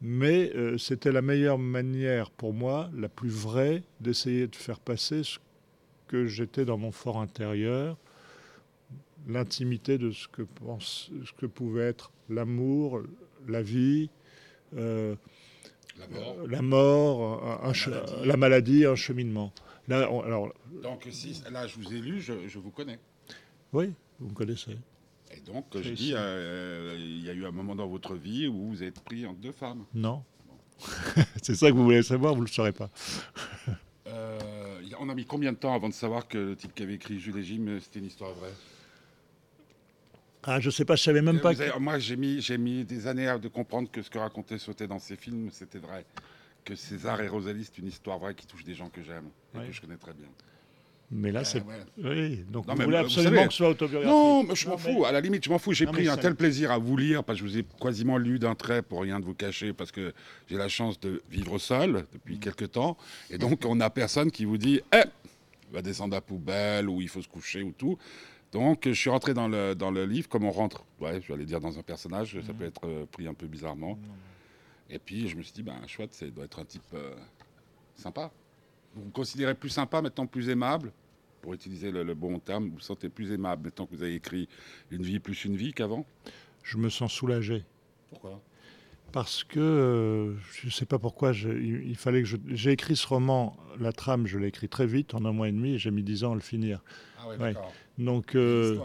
mais 0.00 0.52
euh, 0.54 0.78
c'était 0.78 1.10
la 1.12 1.22
meilleure 1.22 1.58
manière 1.58 2.30
pour 2.30 2.52
moi, 2.54 2.88
la 2.96 3.08
plus 3.08 3.30
vraie, 3.30 3.82
d'essayer 4.00 4.46
de 4.46 4.54
faire 4.56 4.78
passer 4.78 5.24
ce 5.24 5.38
que 6.06 6.26
j'étais 6.26 6.64
dans 6.64 6.78
mon 6.78 6.92
fort 6.92 7.20
intérieur, 7.20 7.96
l'intimité 9.28 9.98
de 9.98 10.10
ce 10.12 10.28
que 10.28 10.42
pense, 10.42 11.10
ce 11.24 11.32
que 11.32 11.46
pouvait 11.46 11.82
être 11.88 12.10
l'amour, 12.28 13.02
la 13.48 13.60
vie, 13.62 14.08
euh, 14.76 15.14
La 16.00 16.18
mort. 16.18 16.36
la 16.48 16.62
mort, 16.62 17.44
un- 17.44 17.60
un 17.64 17.66
La 17.68 17.72
che- 17.72 17.90
maladie. 17.90 18.26
la 18.26 18.36
maladie, 18.36 18.84
un 18.86 18.96
cheminement. 18.96 19.52
Là, 19.88 20.10
on- 20.10 20.20
alors, 20.22 20.52
Donc 20.82 21.06
si 21.10 21.42
là 21.50 21.66
je 21.66 21.76
vous 21.76 21.92
ai 21.94 22.00
lu, 22.00 22.20
je, 22.20 22.32
je 22.48 22.58
vous 22.58 22.70
connais. 22.70 22.98
oui, 23.72 23.92
vous 24.18 24.28
me 24.28 24.34
connaissez. 24.34 24.76
Et 25.32 25.40
donc 25.40 25.66
je 25.80 25.90
dis, 25.90 26.12
euh, 26.14 26.96
il 26.98 27.24
y 27.24 27.30
a 27.30 27.32
eu 27.32 27.44
un 27.46 27.50
moment 27.52 27.74
dans 27.76 27.86
votre 27.86 28.14
vie 28.14 28.46
où 28.48 28.68
vous 28.68 28.82
êtes 28.82 29.00
pris 29.00 29.26
entre 29.26 29.38
deux 29.40 29.52
femmes. 29.52 29.84
Non. 29.94 30.22
c'est 31.42 31.54
ça 31.54 31.70
que 31.70 31.74
vous 31.76 31.84
voulez 31.84 32.02
savoir, 32.02 32.34
vous 32.34 32.40
ne 32.42 32.46
le 32.46 32.52
saurez 32.52 32.72
pas. 32.72 32.88
Euh, 34.06 34.38
on 34.98 35.08
a 35.08 35.14
mis 35.14 35.24
combien 35.24 35.52
de 35.52 35.56
temps 35.58 35.74
avant 35.74 35.88
de 35.88 35.94
savoir 35.94 36.26
que 36.28 36.36
le 36.38 36.56
type 36.56 36.74
qui 36.74 36.82
avait 36.82 36.94
écrit 36.94 37.18
Jules 37.20 37.38
et 37.38 37.42
Jim, 37.44 37.64
euh, 37.68 37.80
c'était 37.80 38.00
une 38.00 38.06
histoire 38.06 38.32
vraie? 38.34 38.52
Ah, 40.42 40.58
je 40.60 40.70
sais 40.70 40.84
pas, 40.84 40.96
je 40.96 41.02
savais 41.02 41.20
même 41.22 41.36
Euh, 41.36 41.40
pas. 41.40 41.52
vous 41.52 41.58
que- 41.62 41.78
Moi 41.78 41.98
j'ai 41.98 42.16
mis, 42.16 42.40
j'ai 42.40 42.56
mis 42.58 42.84
des 42.84 43.06
années 43.06 43.28
à 43.28 43.38
de 43.38 43.48
comprendre 43.48 43.90
que 43.90 44.00
ce 44.02 44.08
que 44.10 44.18
racontait 44.18 44.58
Sauté 44.58 44.86
dans 44.86 44.98
ses 44.98 45.16
films, 45.16 45.50
c'était 45.52 45.78
vrai. 45.78 46.04
Que 46.64 46.74
César 46.74 47.20
et 47.20 47.28
Rosalie, 47.28 47.64
c'est 47.64 47.78
une 47.78 47.88
histoire 47.88 48.18
vraie 48.18 48.34
qui 48.34 48.46
touche 48.46 48.64
des 48.64 48.74
gens 48.74 48.88
que 48.88 49.02
j'aime 49.02 49.28
et 49.54 49.58
Ouais. 49.58 49.66
que 49.66 49.72
je 49.72 49.80
connais 49.80 49.96
très 49.96 50.12
bien. 50.12 50.28
Mais 51.12 51.32
là, 51.32 51.40
Euh, 51.40 51.44
c'est. 51.44 51.60
ouais. 51.64 51.74
Oui, 51.98 52.44
donc 52.48 52.66
Non, 52.68 52.74
vous 52.74 52.78
mais 52.78 52.84
voulez 52.84 52.98
vous 52.98 53.04
absolument 53.06 53.34
savez- 53.34 53.46
que 53.48 53.52
ce 53.52 53.56
soit 53.56 53.68
autobiographique. 53.70 54.08
Non, 54.14 54.44
mais 54.44 54.54
je 54.54 54.68
m'en 54.68 54.76
mais- 54.76 54.94
fous. 54.94 55.04
À 55.04 55.10
la 55.12 55.20
limite, 55.20 55.44
je 55.44 55.50
m'en 55.50 55.58
fous. 55.58 55.72
J'ai 55.72 55.86
pris 55.86 56.06
un 56.08 56.14
ça- 56.14 56.20
tel 56.22 56.36
plaisir 56.36 56.70
à 56.70 56.78
vous 56.78 56.96
lire 56.96 57.24
parce 57.24 57.40
que 57.40 57.46
je 57.46 57.50
vous 57.50 57.58
ai 57.58 57.64
quasiment 57.80 58.16
lu 58.16 58.38
d'un 58.38 58.54
trait 58.54 58.80
pour 58.82 59.02
rien 59.02 59.18
de 59.18 59.24
vous 59.24 59.34
cacher 59.34 59.72
parce 59.72 59.90
que 59.90 60.12
j'ai 60.48 60.56
la 60.56 60.68
chance 60.68 61.00
de 61.00 61.20
vivre 61.28 61.58
seul 61.58 62.04
depuis 62.12 62.36
Mm. 62.36 62.40
quelques 62.40 62.70
temps. 62.72 62.96
Et 63.28 63.38
donc, 63.38 63.64
on 63.66 63.74
n'a 63.74 63.90
personne 63.90 64.30
qui 64.30 64.44
vous 64.44 64.56
dit 64.58 64.80
Eh, 64.94 65.02
va 65.72 65.82
descendre 65.82 66.14
à 66.14 66.18
la 66.18 66.20
poubelle 66.20 66.88
ou 66.88 67.00
il 67.02 67.08
faut 67.08 67.22
se 67.22 67.28
coucher 67.28 67.62
ou 67.62 67.72
tout. 67.72 67.98
Donc, 68.52 68.82
je 68.86 68.92
suis 68.92 69.10
rentré 69.10 69.32
dans 69.32 69.46
le, 69.48 69.74
dans 69.74 69.90
le 69.90 70.04
livre 70.04 70.28
comme 70.28 70.44
on 70.44 70.50
rentre, 70.50 70.84
ouais, 71.00 71.20
je 71.22 71.28
vais 71.28 71.34
aller 71.34 71.44
dire 71.44 71.60
dans 71.60 71.78
un 71.78 71.82
personnage, 71.82 72.36
ça 72.44 72.52
peut 72.52 72.64
être 72.64 72.80
euh, 72.86 73.06
pris 73.06 73.26
un 73.28 73.34
peu 73.34 73.46
bizarrement. 73.46 73.98
Et 74.88 74.98
puis, 74.98 75.28
je 75.28 75.36
me 75.36 75.42
suis 75.42 75.52
dit, 75.52 75.62
ben, 75.62 75.76
chouette, 75.86 76.12
ça 76.14 76.26
doit 76.26 76.44
être 76.44 76.58
un 76.58 76.64
type 76.64 76.82
euh, 76.94 77.14
sympa. 77.94 78.32
Vous 78.96 79.04
vous 79.04 79.10
considérez 79.10 79.54
plus 79.54 79.68
sympa, 79.68 80.02
maintenant 80.02 80.26
plus 80.26 80.48
aimable? 80.48 80.92
Pour 81.42 81.54
utiliser 81.54 81.90
le, 81.92 82.02
le 82.02 82.14
bon 82.14 82.38
terme, 82.40 82.66
vous 82.68 82.74
vous 82.74 82.80
sentez 82.80 83.08
plus 83.08 83.30
aimable 83.32 83.64
maintenant 83.64 83.86
que 83.86 83.94
vous 83.94 84.02
avez 84.02 84.14
écrit 84.14 84.48
Une 84.90 85.02
vie 85.02 85.20
plus 85.20 85.44
une 85.44 85.56
vie 85.56 85.72
qu'avant? 85.72 86.04
Je 86.64 86.76
me 86.76 86.88
sens 86.90 87.12
soulagé. 87.12 87.64
Pourquoi? 88.10 88.42
Parce 89.12 89.42
que 89.42 89.58
euh, 89.58 90.36
je 90.52 90.66
ne 90.66 90.70
sais 90.70 90.86
pas 90.86 90.98
pourquoi, 90.98 91.32
je- 91.32 91.48
il, 91.48 91.88
il 91.88 91.96
fallait 91.96 92.20
que 92.22 92.28
je. 92.28 92.36
J'ai 92.48 92.72
écrit 92.72 92.94
ce 92.94 93.06
roman, 93.06 93.56
la 93.80 93.92
trame, 93.92 94.26
je 94.26 94.38
l'ai 94.38 94.48
écrit 94.48 94.68
très 94.68 94.86
vite, 94.86 95.14
en 95.14 95.24
un 95.24 95.32
mois 95.32 95.48
et 95.48 95.52
demi, 95.52 95.74
et 95.74 95.78
j'ai 95.78 95.90
mis 95.90 96.02
dix 96.02 96.22
ans 96.24 96.32
à 96.32 96.34
le 96.34 96.40
finir. 96.40 96.82
Ah 97.18 97.26
ouais, 97.28 97.36
Ouais. 97.38 97.54
d'accord. 97.54 97.72
Donc, 98.00 98.34
euh, 98.34 98.76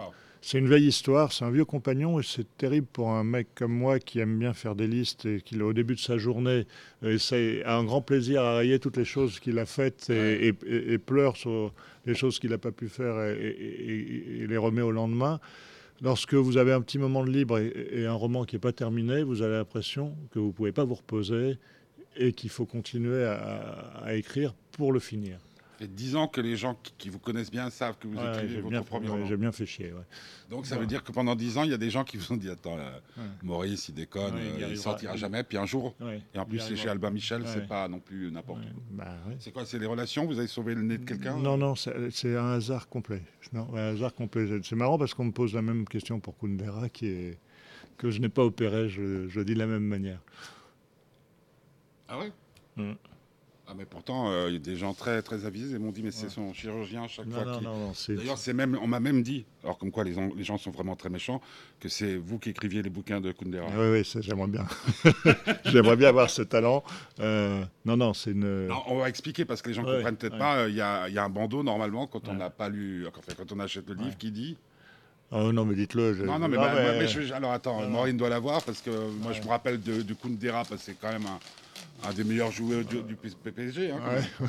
c'est 0.41 0.59
une 0.59 0.67
vieille 0.67 0.87
histoire, 0.87 1.31
c'est 1.33 1.43
un 1.45 1.49
vieux 1.49 1.65
compagnon, 1.65 2.19
et 2.19 2.23
c'est 2.23 2.45
terrible 2.57 2.85
pour 2.91 3.09
un 3.09 3.23
mec 3.23 3.47
comme 3.55 3.73
moi 3.73 3.97
qui 3.99 4.19
aime 4.19 4.37
bien 4.37 4.53
faire 4.53 4.75
des 4.75 4.85
listes 4.87 5.25
et 5.25 5.41
qui, 5.41 5.59
au 5.61 5.73
début 5.73 5.95
de 5.95 5.99
sa 5.99 6.17
journée, 6.17 6.67
euh, 7.03 7.15
essaie, 7.15 7.63
a 7.63 7.77
un 7.77 7.83
grand 7.83 8.01
plaisir 8.01 8.43
à 8.43 8.57
rayer 8.57 8.77
toutes 8.77 8.97
les 8.97 9.05
choses 9.05 9.39
qu'il 9.39 9.57
a 9.57 9.65
faites 9.65 10.09
et, 10.09 10.13
Ouais. 10.13 10.53
et- 10.69 10.73
et- 10.75 10.93
et 10.93 10.97
pleure 10.99 11.35
sur 11.37 11.73
les 12.05 12.13
choses 12.13 12.37
qu'il 12.39 12.51
n'a 12.51 12.57
pas 12.59 12.71
pu 12.71 12.89
faire 12.89 13.15
et, 13.23 14.45
les 14.47 14.57
remet 14.57 14.81
au 14.83 14.91
lendemain. 14.91 15.39
Lorsque 16.01 16.33
vous 16.35 16.57
avez 16.57 16.73
un 16.73 16.81
petit 16.81 16.99
moment 16.99 17.23
de 17.23 17.31
libre 17.31 17.57
et, 17.57 17.71
et 17.93 18.05
un 18.05 18.13
roman 18.13 18.43
qui 18.43 18.55
n'est 18.55 18.59
pas 18.59 18.73
terminé, 18.73 19.23
vous 19.23 19.41
avez 19.41 19.55
l'impression 19.55 20.13
que 20.31 20.39
vous 20.39 20.47
ne 20.47 20.51
pouvez 20.51 20.71
pas 20.73 20.83
vous 20.83 20.95
reposer 20.95 21.57
et 22.17 22.33
qu'il 22.33 22.49
faut 22.49 22.65
continuer 22.65 23.23
à, 23.23 23.33
à 24.03 24.13
écrire 24.13 24.53
pour 24.73 24.91
le 24.91 24.99
finir. 24.99 25.39
Ça 25.77 25.79
fait 25.85 25.93
dix 25.93 26.15
ans 26.15 26.27
que 26.29 26.39
les 26.39 26.55
gens 26.55 26.75
qui, 26.81 26.93
qui 26.97 27.09
vous 27.09 27.19
connaissent 27.19 27.51
bien 27.51 27.69
savent 27.69 27.97
que 27.97 28.07
vous 28.07 28.15
Ouais, 28.17 28.29
écrivez 28.31 28.47
j'ai 28.49 28.61
votre 28.61 28.69
bien, 28.69 28.81
premier 28.81 29.09
ouais, 29.09 29.25
j'ai 29.27 29.35
bien 29.35 29.51
fait 29.51 29.65
chier. 29.65 29.91
ouais. 29.91 30.03
Donc 30.49 30.65
ça 30.65 30.77
veut 30.77 30.85
dire 30.85 31.03
que 31.03 31.11
pendant 31.11 31.35
dix 31.35 31.57
ans, 31.57 31.63
il 31.63 31.71
y 31.71 31.73
a 31.73 31.77
des 31.77 31.89
gens 31.89 32.05
qui 32.05 32.15
vous 32.15 32.31
ont 32.31 32.37
dit 32.37 32.49
Attends, 32.49 32.77
Ouais. 32.77 33.23
Maurice, 33.43 33.89
il 33.89 33.95
déconne, 33.95 34.35
il 34.57 34.63
euh, 34.63 34.67
il 34.69 34.77
sortira 34.77 35.17
jamais. 35.17 35.43
Puis 35.43 35.57
un 35.57 35.65
jour, 35.65 35.93
et 36.33 36.39
en 36.39 36.45
plus, 36.45 36.59
c'est 36.59 36.75
chez 36.77 36.87
Albin 36.87 37.09
Michel, 37.11 37.43
c'est 37.45 37.67
pas 37.67 37.87
non 37.89 37.99
plus 37.99 38.31
n'importe 38.31 38.61
où. 38.61 38.95
bah. 38.95 39.17
C'est 39.39 39.51
quoi 39.51 39.65
C'est 39.65 39.77
les 39.79 39.85
relations? 39.85 40.25
Vous 40.25 40.39
avez 40.39 40.47
sauvé 40.47 40.75
le 40.75 40.81
nez 40.81 40.97
de 40.97 41.03
quelqu'un? 41.05 41.37
Non, 41.37 41.57
non, 41.57 41.75
c'est 41.75 42.37
un 42.37 42.51
hasard 42.53 42.87
complet. 42.87 43.21
Non, 43.51 43.67
un 43.75 43.93
hasard 43.93 44.13
complet. 44.13 44.47
C'est 44.63 44.75
marrant 44.77 44.97
parce 44.97 45.13
qu'on 45.13 45.25
me 45.25 45.31
pose 45.31 45.53
la 45.53 45.61
même 45.61 45.85
question 45.85 46.19
pour 46.21 46.37
Kundera 46.37 46.87
qui 46.89 47.07
est, 47.07 47.37
que 47.97 48.09
je 48.11 48.19
n'ai 48.21 48.29
pas 48.29 48.43
opéré, 48.45 48.87
je, 48.87 49.27
je 49.27 49.41
dis 49.41 49.53
de 49.55 49.59
la 49.59 49.67
même 49.67 49.83
manière. 49.83 50.21
Ah 52.07 52.19
ouais? 52.19 52.31
Mm. 52.77 52.93
Ah 53.67 53.73
mais 53.75 53.85
pourtant, 53.85 54.29
euh, 54.29 54.45
il 54.49 54.53
y 54.53 54.57
a 54.57 54.59
des 54.59 54.75
gens 54.75 54.93
très 54.93 55.23
très 55.23 55.43
avisés 55.45 55.79
m'ont 55.79 55.91
dit 55.91 56.03
mais 56.03 56.11
c'est 56.11 56.29
son 56.29 56.53
chirurgien 56.53 57.05
à 57.05 57.07
chaque 57.07 57.25
Non, 57.25 57.35
fois 57.41 57.45
non, 57.45 57.57
qui... 57.57 57.63
non, 57.65 57.77
non, 57.87 57.93
c'est- 57.95 58.13
D'ailleurs, 58.13 58.37
c'est 58.37 58.53
même, 58.53 58.77
on 58.79 58.85
m'a 58.85 58.99
même 58.99 59.23
dit, 59.23 59.43
alors 59.63 59.79
comme 59.79 59.89
quoi 59.89 60.03
les, 60.03 60.13
gens- 60.13 60.29
les 60.37 60.43
gens 60.43 60.59
sont 60.59 60.69
vraiment 60.69 60.95
très 60.95 61.09
méchants, 61.09 61.41
que 61.79 61.89
c'est 61.89 62.15
vous 62.15 62.37
qui 62.37 62.49
écriviez 62.51 62.83
les 62.83 62.91
bouquins 62.91 63.19
de 63.21 63.31
Kundera. 63.31 63.65
Oui, 63.75 63.87
oui, 64.05 64.21
j'aimerais 64.21 64.47
bien. 64.49 64.67
j'aimerais 65.65 65.95
bien 65.95 66.09
avoir 66.09 66.29
ce 66.29 66.43
talent. 66.43 66.83
Euh, 67.19 67.63
non, 67.85 67.97
non, 67.97 68.13
c'est 68.13 68.31
une. 68.31 68.67
Non, 68.67 68.81
on 68.87 68.97
va 68.99 69.09
expliquer 69.09 69.45
parce 69.45 69.61
que 69.63 69.69
les 69.69 69.73
gens 69.73 69.81
ne 69.83 69.87
Ouais, 69.89 69.95
comprennent 69.97 70.17
peut-être 70.17 70.33
ouais. 70.33 70.39
pas. 70.39 70.57
euh, 70.59 70.69
Il 70.69 70.75
y, 70.75 70.77
y 70.77 71.17
a 71.17 71.23
un 71.23 71.29
bandeau 71.29 71.63
normalement 71.63 72.05
quand 72.07 72.27
on 72.29 72.33
n'a 72.35 72.49
pas 72.51 72.69
lu, 72.69 73.05
enfin, 73.07 73.33
quand 73.35 73.51
on 73.51 73.59
achète 73.59 73.87
le 73.89 73.95
livre 73.95 74.17
qui 74.17 74.31
dit. 74.31 74.57
Oh, 75.31 75.51
non, 75.51 75.65
mais 75.65 75.73
dites-le. 75.73 76.13
Non, 76.23 76.37
non, 76.37 76.47
mais, 76.47 76.55
Non, 76.57 76.61
bah, 76.63 76.73
mais- 76.99 77.07
je- 77.07 77.33
alors 77.33 77.51
attends. 77.51 77.81
Maureen 77.89 78.15
doit 78.15 78.29
l'avoir 78.29 78.61
parce 78.63 78.79
que 78.81 78.91
moi 79.23 79.31
je 79.33 79.41
me 79.41 79.47
rappelle 79.47 79.81
de, 79.81 80.03
de 80.03 80.13
Kundera 80.13 80.59
parce 80.65 80.81
que 80.81 80.91
c'est 80.91 80.97
quand 81.01 81.11
même 81.11 81.25
un, 81.25 81.39
un 82.03 82.13
des 82.13 82.23
meilleurs 82.23 82.51
joueurs 82.51 82.83
du, 82.85 83.01
du 83.03 83.15
PPG. 83.15 83.91
hein, 83.91 83.99
Ouais. 84.41 84.47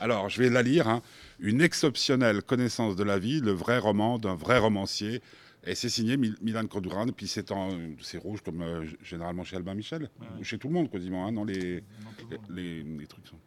Alors, 0.00 0.28
je 0.28 0.40
vais 0.42 0.48
la 0.50 0.62
lire. 0.62 0.86
hein. 0.88 1.02
Une 1.40 1.60
exceptionnelle 1.60 2.42
connaissance 2.42 2.94
de 2.96 3.02
la 3.04 3.18
vie, 3.18 3.40
le 3.40 3.50
vrai 3.52 3.78
roman 3.78 4.18
d'un 4.18 4.34
vrai 4.34 4.58
romancier. 4.58 5.20
Et 5.66 5.74
c'est 5.74 5.88
signé 5.88 6.16
Mil- 6.16 6.36
Milan 6.40 6.66
Kondurand. 6.66 7.06
Et 7.08 7.12
puis 7.12 7.26
c'est 7.26 7.50
en, 7.50 7.70
c'est 8.00 8.18
rouge 8.18 8.40
comme 8.42 8.62
euh, 8.62 8.84
généralement 9.02 9.42
chez 9.44 9.56
Albin 9.56 9.74
Michel, 9.74 10.08
ou 10.40 10.44
chez 10.44 10.56
tout 10.58 10.68
le 10.68 10.74
monde 10.74 10.88
quasiment. 10.90 11.26
hein, 11.26 11.32
non, 11.32 11.44
les, 11.44 11.82
les, 12.48 12.82
les 12.84 13.06
trucs 13.06 13.26
sont. 13.26 13.38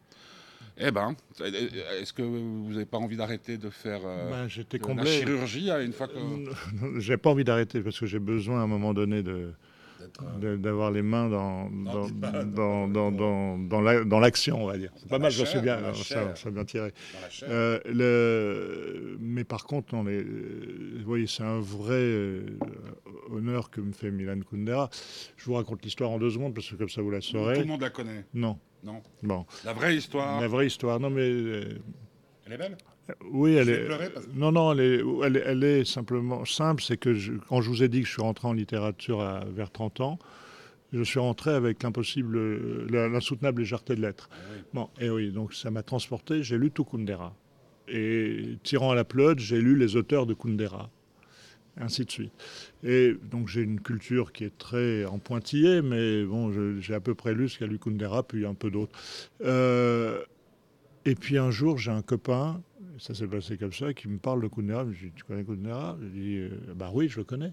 Eh 0.78 0.90
ben, 0.90 1.14
est-ce 1.40 2.12
que 2.12 2.22
vous 2.22 2.70
n'avez 2.72 2.86
pas 2.86 2.98
envie 2.98 3.16
d'arrêter 3.16 3.56
de 3.58 3.68
faire 3.70 4.00
euh, 4.04 4.30
Ben, 4.30 4.48
de 4.78 4.82
la 4.98 5.02
chirurgie 5.26 5.70
hein, 5.70 5.80
une 5.82 5.92
fois 5.92 6.08
que 6.08 6.14
J'ai 6.98 7.16
pas 7.16 7.30
envie 7.30 7.44
d'arrêter 7.44 7.80
parce 7.80 7.98
que 7.98 8.06
j'ai 8.06 8.18
besoin 8.18 8.60
à 8.60 8.62
un 8.62 8.66
moment 8.66 8.92
donné 8.94 9.16
euh, 9.18 9.22
de- 9.22 9.52
d'avoir 10.58 10.90
les 10.90 11.02
mains 11.02 11.28
dans, 11.28 11.68
l'action, 14.20 14.62
on 14.62 14.66
va 14.66 14.78
dire. 14.78 14.90
C'est 14.96 15.08
pas 15.08 15.18
mal, 15.18 15.30
j'en 15.30 15.46
suis 15.46 15.60
bien, 15.60 15.78
ça, 15.94 16.50
bien 16.50 16.64
tiré. 16.64 16.92
Euh, 17.44 17.78
le... 17.86 19.16
Mais 19.20 19.44
par 19.44 19.64
contre, 19.64 19.94
on 19.94 20.06
est... 20.06 20.22
vous 20.22 21.04
voyez, 21.04 21.26
c'est 21.26 21.42
un 21.42 21.60
vrai 21.60 21.94
euh, 21.94 22.44
honneur 23.30 23.70
que 23.70 23.80
me 23.80 23.92
fait 23.92 24.10
Milan 24.10 24.40
Kundera. 24.50 24.90
Je 25.36 25.44
vous 25.44 25.54
raconte 25.54 25.82
l'histoire 25.84 26.10
en 26.10 26.18
deux 26.18 26.30
secondes 26.30 26.54
parce 26.54 26.70
que 26.70 26.76
comme 26.76 26.88
ça 26.88 27.02
vous 27.02 27.10
la 27.10 27.20
Tout 27.20 27.34
le 27.34 27.40
saurez. 27.40 27.64
monde 27.64 27.80
la 27.80 27.90
connaît. 27.90 28.24
Non, 28.34 28.58
Non. 28.84 29.02
bon, 29.22 29.46
La 29.64 29.72
vraie 29.72 29.96
histoire. 29.96 30.40
la 30.40 30.48
vraie 30.48 30.66
histoire. 30.66 31.00
Non, 31.00 31.10
mais 31.10 31.22
euh, 31.22 31.78
Elle 32.46 32.52
est 32.52 32.58
belle? 32.58 32.76
Oui, 33.30 33.54
elle 33.54 33.68
est. 33.68 34.10
parce 34.12 34.28
Non, 34.34 34.52
non, 34.52 34.72
elle 34.72 34.80
est, 34.80 35.00
elle 35.24 35.36
est, 35.36 35.42
elle 35.46 35.64
est 35.64 35.84
simplement 35.84 36.44
simple. 36.44 36.82
C'est 36.82 36.96
que 36.96 37.14
je- 37.14 37.32
quand 37.48 37.60
je 37.60 37.68
vous 37.68 37.82
ai 37.82 37.88
dit 37.88 38.00
que 38.02 38.06
je 38.06 38.12
suis 38.12 38.22
rentré 38.22 38.48
en 38.48 38.52
littérature 38.52 39.20
à- 39.20 39.44
vers 39.44 39.70
30 39.70 40.00
ans, 40.00 40.18
je 40.92 41.02
suis 41.02 41.18
rentré 41.20 41.50
avec 41.52 41.82
l'impossible, 41.82 42.86
l'insoutenable 42.90 43.60
légèreté 43.62 43.94
de 43.96 44.00
l'être. 44.02 44.28
Ah 44.32 44.36
oui. 44.54 44.62
Bon, 44.74 44.88
et 45.00 45.08
oui, 45.10 45.30
donc 45.32 45.54
ça 45.54 45.70
m'a 45.70 45.82
transporté. 45.82 46.42
J'ai 46.42 46.58
lu 46.58 46.70
tout 46.70 46.84
Kundera. 46.84 47.34
Et 47.88 48.58
tirant 48.62 48.90
à 48.90 48.94
la 48.94 49.04
pelote, 49.04 49.38
j'ai 49.38 49.60
lu 49.60 49.76
les 49.76 49.96
auteurs 49.96 50.26
de 50.26 50.34
Kundera. 50.34 50.90
Ainsi 51.80 52.04
de 52.04 52.10
suite. 52.10 52.32
Et 52.84 53.16
donc 53.30 53.48
j'ai 53.48 53.62
une 53.62 53.80
culture 53.80 54.32
qui 54.32 54.44
est 54.44 54.56
très 54.58 55.06
en 55.06 55.18
pointillé, 55.18 55.80
mais 55.80 56.22
bon, 56.24 56.52
j'ai 56.80 56.92
à 56.94 57.00
peu 57.00 57.14
près 57.14 57.32
lu 57.32 57.48
ce 57.48 57.58
qu'a 57.58 57.66
lu 57.66 57.78
Kundera, 57.78 58.22
puis 58.22 58.44
un 58.44 58.52
peu 58.52 58.70
d'autres. 58.70 58.92
Euh, 59.42 60.20
et 61.06 61.14
puis 61.14 61.38
un 61.38 61.50
jour, 61.50 61.78
j'ai 61.78 61.90
un 61.90 62.02
copain 62.02 62.60
ça 62.98 63.14
s'est 63.14 63.26
passé 63.26 63.56
comme 63.56 63.72
ça, 63.72 63.92
qui 63.94 64.08
me 64.08 64.18
parle 64.18 64.42
de 64.42 64.48
Kundera. 64.48 64.84
Je 64.84 64.90
lui 65.02 65.10
dis, 65.10 65.12
tu 65.16 65.24
connais 65.24 65.44
Kundera 65.44 65.96
Je 66.00 66.06
lui 66.06 66.12
dis, 66.20 66.36
euh, 66.38 66.50
bah 66.74 66.90
oui, 66.92 67.08
je 67.08 67.18
le 67.18 67.24
connais. 67.24 67.52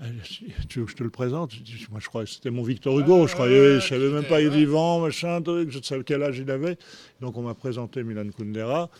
Ah, 0.00 0.04
tu 0.68 0.78
veux 0.80 0.84
que 0.86 0.90
je 0.90 0.96
te 0.96 1.02
le 1.04 1.10
présente? 1.10 1.52
Je 1.54 1.60
dis, 1.62 1.86
Moi, 1.90 2.00
je 2.00 2.08
crois 2.08 2.24
que 2.24 2.30
c'était 2.30 2.50
mon 2.50 2.62
Victor 2.62 2.98
Hugo. 2.98 3.26
je 3.26 3.34
croyais, 3.34 3.80
je 3.80 3.86
savais 3.88 4.10
même 4.10 4.24
pas, 4.24 4.40
il 4.40 4.46
est 4.46 4.50
vivant, 4.50 5.00
machin, 5.00 5.40
truc, 5.42 5.70
je 5.70 5.78
ne 5.78 5.82
savais 5.82 6.04
quel 6.04 6.22
âge 6.22 6.38
il 6.38 6.50
avait. 6.50 6.76
Donc, 7.20 7.36
on 7.36 7.42
m'a 7.42 7.54
présenté 7.54 8.02
Milan 8.02 8.28
Kundera, 8.36 8.90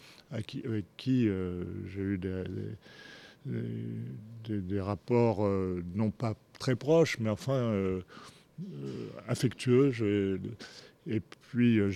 qui, 0.47 0.63
avec 0.67 0.85
qui 0.97 1.27
euh, 1.29 1.65
j'ai 1.93 2.01
eu 2.03 2.19
des, 2.19 2.45
des, 3.47 3.59
des- 4.45 4.61
des 4.61 4.81
rapports 4.81 5.45
euh, 5.47 5.83
non 5.95 6.11
pas 6.11 6.35
très 6.59 6.77
proches, 6.77 7.19
mais 7.19 7.31
enfin 7.31 7.55
euh, 7.55 8.01
affectueux. 9.29 10.39
Et 11.07 11.21
puis, 11.53 11.79
euh, 11.79 11.91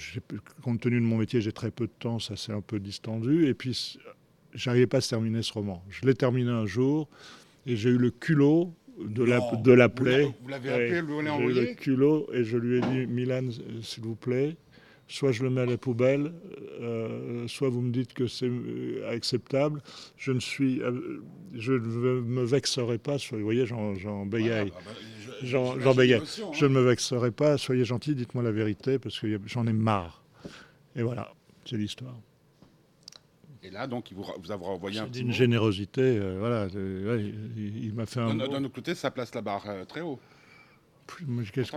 compte 0.62 0.80
tenu 0.80 0.96
de 1.00 1.04
mon 1.04 1.18
métier, 1.18 1.40
j'ai 1.40 1.52
très 1.52 1.70
peu 1.70 1.86
de 1.86 1.92
temps, 1.98 2.18
ça 2.18 2.36
s'est 2.36 2.52
un 2.52 2.60
peu 2.60 2.78
distendu. 2.80 3.46
Et 3.46 3.54
puis, 3.54 3.98
j'arrivais 4.54 4.86
pas 4.86 4.98
à 4.98 5.00
terminer 5.00 5.42
ce 5.42 5.52
roman. 5.52 5.82
Je 5.90 6.04
l'ai 6.06 6.14
terminé 6.14 6.50
un 6.50 6.66
jour 6.66 7.08
et 7.66 7.76
j'ai 7.76 7.90
eu 7.90 7.98
le 7.98 8.10
culot 8.10 8.72
de 9.04 9.24
la- 9.24 9.38
Non. 9.38 9.60
de 9.60 9.72
l'appeler. 9.72 10.28
Vous 10.42 10.48
l'avez 10.48 10.70
appelé, 10.70 11.00
vous 11.00 11.20
l'avez 11.20 11.22
J'ai 11.22 11.22
eu 11.22 11.24
le 11.24 11.30
envoyé? 11.30 11.74
culot 11.74 12.28
et 12.32 12.44
je 12.44 12.56
lui 12.56 12.78
ai 12.78 12.80
dit 12.80 13.06
Milan, 13.06 13.42
euh, 13.48 13.82
s'il 13.82 14.04
vous 14.04 14.14
plaît, 14.16 14.56
soit 15.08 15.32
je 15.32 15.42
le 15.42 15.50
mets 15.50 15.60
à 15.62 15.66
la 15.66 15.76
poubelle, 15.76 16.32
euh, 16.80 17.46
soit 17.48 17.68
vous 17.68 17.80
me 17.82 17.90
dites 17.92 18.14
que 18.14 18.26
c'est 18.26 18.48
euh, 18.48 19.08
acceptable. 19.10 19.82
Je 20.16 20.32
ne 20.32 20.40
suis, 20.40 20.80
euh, 20.82 21.20
je 21.52 21.72
ne 21.74 22.20
me 22.20 22.42
vexerai 22.44 22.98
pas. 22.98 23.18
Soit, 23.18 23.38
vous 23.38 23.44
voyez, 23.44 23.66
j'en 23.66 23.94
j'en 23.94 24.24
bégaye. 24.26 24.72
Ah, 24.74 24.80
bah, 24.84 24.90
je- 25.40 25.46
Jean- 25.46 25.64
j'imagine 25.72 25.82
Jean 25.82 25.94
Béguet. 25.94 26.14
l'émotion, 26.14 26.48
hein. 26.48 26.52
Je 26.54 26.66
ne 26.66 26.72
me 26.74 26.80
vexerai 26.82 27.30
pas. 27.30 27.58
Soyez 27.58 27.84
gentil, 27.84 28.14
dites-moi 28.14 28.42
la 28.42 28.52
vérité 28.52 28.98
parce 28.98 29.18
que 29.18 29.36
a- 29.36 29.38
j'en 29.46 29.66
ai 29.66 29.72
marre. 29.72 30.22
Et 30.96 31.02
voilà, 31.02 31.32
c'est 31.66 31.76
l'histoire. 31.76 32.14
Et 33.62 33.70
là, 33.70 33.86
donc, 33.86 34.10
il 34.10 34.16
vous, 34.16 34.24
vous 34.42 34.52
avoir 34.52 34.70
envoyé 34.70 34.98
un 35.00 35.08
C'est 35.12 35.22
mot. 35.24 35.32
générosité. 35.32 36.02
euh, 36.02 36.36
voilà, 36.38 36.68
euh, 36.74 37.16
ouais, 37.16 37.32
il, 37.56 37.84
il 37.84 37.94
m'a 37.94 38.04
fait 38.06 38.20
un. 38.20 38.34
D'un 38.34 38.62
autre 38.64 38.74
côté, 38.74 38.94
ça 38.94 39.10
place 39.10 39.34
la 39.34 39.40
barre 39.42 39.64
euh, 39.68 39.84
très 39.84 40.02
haut. 40.02 40.18
Que 41.06 41.22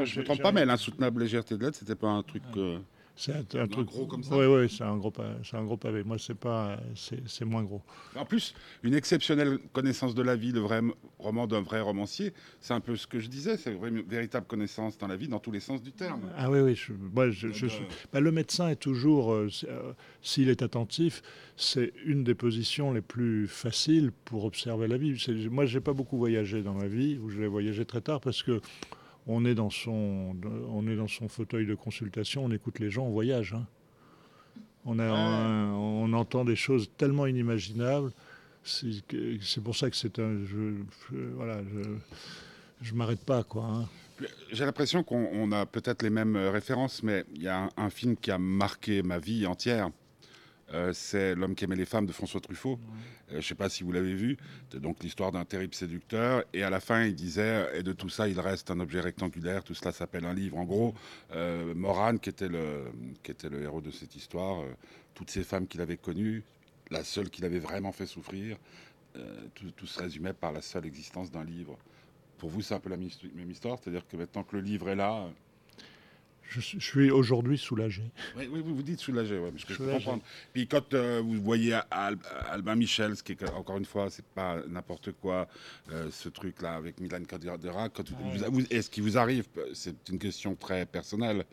je 0.06 0.16
ne 0.16 0.20
me 0.22 0.24
trompe 0.24 0.42
pas, 0.42 0.52
mais 0.54 0.66
l'insoutenable 0.66 1.22
légèreté 1.22 1.58
de 1.58 1.64
l'aide, 1.64 1.76
c'était 1.76 1.96
pas 1.96 2.08
un 2.10 2.24
truc. 2.24 2.44
euh, 2.58 2.80
C'est 3.20 3.34
un, 3.34 3.62
un 3.62 3.68
truc 3.68 3.88
gros 3.88 4.06
comme 4.06 4.22
ça 4.24 4.38
Oui, 4.38 4.46
oui, 4.46 4.70
c'est 4.70 4.84
un 4.84 4.96
gros, 4.96 5.12
c'est 5.44 5.58
un 5.58 5.64
gros 5.64 5.76
pavé. 5.76 6.04
Moi, 6.04 6.18
c'est 6.20 6.36
pas, 6.38 6.80
c'est 6.96 7.46
moins 7.46 7.64
gros. 7.64 7.82
En 8.16 8.26
plus, 8.26 8.54
une 8.84 8.94
exceptionnelle 8.94 9.58
connaissance 9.74 10.14
de 10.14 10.22
la 10.22 10.36
vie, 10.36 10.52
le 10.52 10.60
vrai 10.60 10.82
roman 11.18 11.48
d'un 11.48 11.62
vrai 11.62 11.82
romancier, 11.82 12.32
c'est 12.62 12.76
un 12.76 12.80
peu 12.80 12.96
ce 12.96 13.08
que 13.08 13.20
je 13.20 13.28
disais, 13.28 13.58
c'est 13.58 13.74
une 13.74 14.02
véritable 14.02 14.46
connaissance 14.46 15.00
dans 15.00 15.08
la 15.08 15.16
vie, 15.16 15.28
dans 15.28 15.40
tous 15.40 15.52
les 15.52 15.60
sens 15.60 15.82
du 15.82 15.92
terme. 15.92 16.30
Ah 16.38 16.52
oui, 16.52 16.60
oui. 16.60 16.76
Je, 16.76 16.94
moi, 16.94 17.32
je- 17.32 17.48
suis- 17.50 17.70
bah, 18.14 18.20
le 18.20 18.32
médecin 18.32 18.70
est 18.70 18.76
toujours, 18.76 19.34
euh, 19.34 19.50
euh, 19.64 19.94
s'il 20.22 20.50
est 20.50 20.62
attentif, 20.62 21.24
c'est 21.56 21.94
une 22.06 22.24
des 22.24 22.36
positions 22.36 22.94
les 22.94 23.02
plus 23.02 23.48
faciles 23.48 24.12
pour 24.26 24.46
observer 24.46 24.88
la 24.88 24.98
vie. 24.98 25.18
Moi, 25.50 25.66
j'ai 25.66 25.82
pas 25.82 25.94
beaucoup 25.94 26.18
voyagé 26.20 26.62
dans 26.62 26.76
ma 26.76 26.88
vie, 26.88 27.18
ou 27.18 27.30
je 27.30 27.40
l'ai 27.40 27.48
voyagé 27.48 27.84
très 27.84 28.02
tard 28.02 28.22
parce 28.22 28.44
que 28.44 28.62
on 29.28 29.46
est 29.46 29.56
dans 29.56 29.70
son, 29.70 30.36
on 30.72 30.88
est 30.88 30.96
dans 30.96 31.08
son 31.08 31.28
fauteuil 31.28 31.66
de 31.66 31.76
consultation, 31.76 32.46
on 32.46 32.52
écoute 32.52 32.80
les 32.80 32.90
gens, 32.90 33.06
on 33.06 33.12
voyage. 33.12 33.54
hein. 33.54 33.66
On, 34.86 35.00
a, 35.00 35.04
un- 35.06 35.74
on 35.74 36.14
entend 36.14 36.46
des 36.46 36.56
choses 36.56 36.90
tellement 36.98 37.26
inimaginables. 37.26 38.12
C'est 38.64 39.62
pour 39.64 39.76
ça 39.76 39.90
que 39.90 39.96
c'est 39.96 40.18
un. 40.20 40.40
Je, 40.46 40.74
je- 41.12 41.18
voilà, 41.36 41.60
je, 41.64 41.82
je 42.82 42.94
m'arrête 42.94 43.24
pas, 43.26 43.44
quoi. 43.44 43.64
hein. 43.66 43.86
J'ai 44.52 44.66
l'impression 44.66 45.04
qu'on 45.04 45.30
on 45.34 45.52
a 45.52 45.66
peut-être 45.66 46.02
les 46.04 46.10
mêmes 46.10 46.36
références, 46.38 47.04
mais 47.04 47.24
il 47.36 47.44
y 47.44 47.48
a 47.48 47.64
un, 47.66 47.70
un 47.78 47.90
film 47.90 48.16
qui 48.18 48.32
a 48.32 48.38
marqué 48.38 49.04
ma 49.04 49.20
vie 49.20 49.46
entière. 49.46 49.90
Euh, 50.74 50.92
c'est 50.94 51.36
L'homme 51.36 51.56
qui 51.56 51.64
aimait 51.64 51.76
les 51.76 51.86
femmes 51.86 52.06
de 52.06 52.12
François 52.12 52.42
Truffaut. 52.42 52.80
Euh, 53.30 53.32
je 53.32 53.36
ne 53.38 53.42
sais 53.42 53.56
pas 53.56 53.70
si 53.70 53.84
vous 53.84 53.92
l'avez 53.92 54.14
vu. 54.14 54.38
C'est 54.72 54.82
donc 54.82 55.02
l'histoire 55.02 55.32
d'un 55.32 55.46
terrible 55.46 55.74
séducteur. 55.74 56.44
Et 56.54 56.64
à 56.64 56.70
la 56.70 56.80
fin, 56.80 57.04
il 57.04 57.16
disait 57.16 57.70
Et 57.74 57.84
de 57.84 57.94
tout 57.94 58.10
ça, 58.10 58.28
il 58.28 58.40
reste 58.40 58.70
un 58.72 58.80
objet 58.80 59.00
rectangulaire. 59.00 59.64
Tout 59.64 59.74
cela 59.74 59.92
s'appelle 59.92 60.26
un 60.26 60.34
livre. 60.34 60.58
En 60.58 60.66
gros, 60.66 60.94
euh, 61.32 61.74
Morane, 61.74 62.20
qui 62.20 62.30
était, 62.30 62.50
le, 62.50 62.92
qui 63.24 63.32
était 63.32 63.50
le 63.50 63.62
héros 63.64 63.82
de 63.82 63.92
cette 63.92 64.16
histoire, 64.16 64.64
toutes 65.14 65.30
ces 65.30 65.44
femmes 65.44 65.68
qu'il 65.68 65.82
avait 65.82 65.98
connues, 65.98 66.44
la 66.92 67.04
seule 67.04 67.30
qu'il 67.30 67.46
avait 67.46 67.60
vraiment 67.60 67.92
fait 67.92 68.06
souffrir, 68.06 68.58
tout, 69.56 69.72
tout 69.72 69.88
se 69.88 70.00
résumait 70.00 70.34
par 70.34 70.52
la 70.52 70.62
seule 70.62 70.86
existence 70.86 71.32
d'un 71.32 71.44
livre. 71.44 71.78
Pour 72.38 72.50
vous, 72.50 72.62
c'est 72.62 72.76
un 72.76 72.80
peu 72.80 72.90
la 72.90 72.98
même 72.98 73.50
histoire 73.50 73.80
C'est-à-dire 73.80 74.08
que 74.08 74.16
maintenant 74.16 74.44
que 74.44 74.56
le 74.56 74.62
livre 74.62 74.90
est 74.90 74.96
là. 74.96 75.28
Je, 76.50 76.62
suis- 76.62 76.80
je 76.80 76.86
suis 76.86 77.12
aujourd'hui 77.12 77.58
soulagé. 77.58 78.04
oui, 78.38 78.48
oui, 78.52 78.62
vous 78.64 78.76
vous 78.76 78.82
dites 78.84 79.00
soulagé, 79.00 79.38
ouais, 79.38 79.52
parce 79.52 79.66
que 79.66 79.74
je 79.74 79.80
peux 79.80 79.92
comprendre. 79.92 80.24
Puis 80.54 80.68
quand 80.68 80.94
euh, 80.94 81.22
vous 81.24 81.42
voyez 81.42 81.74
Al- 81.92 82.18
Albin 82.50 82.76
Michel, 82.76 83.16
ce 83.18 83.24
qui 83.24 83.34
est 83.34 83.50
encore 83.50 83.78
une 83.78 83.86
fois, 83.86 84.10
c'est 84.10 84.26
pas 84.26 84.62
n'importe 84.68 85.12
quoi, 85.14 85.48
euh, 85.92 86.10
ce 86.12 86.30
truc-là 86.30 86.76
avec 86.76 87.00
Milan 87.00 87.24
Kundera, 87.28 87.90
quand 87.90 88.10
vous- 88.10 88.52
vous- 88.52 88.66
est-ce 88.70 88.90
qu'il 88.90 89.04
vous 89.04 89.18
arrive, 89.18 89.46
c'est 89.74 90.10
une 90.10 90.20
question 90.20 90.56
très 90.56 90.86
personnelle, 90.86 91.44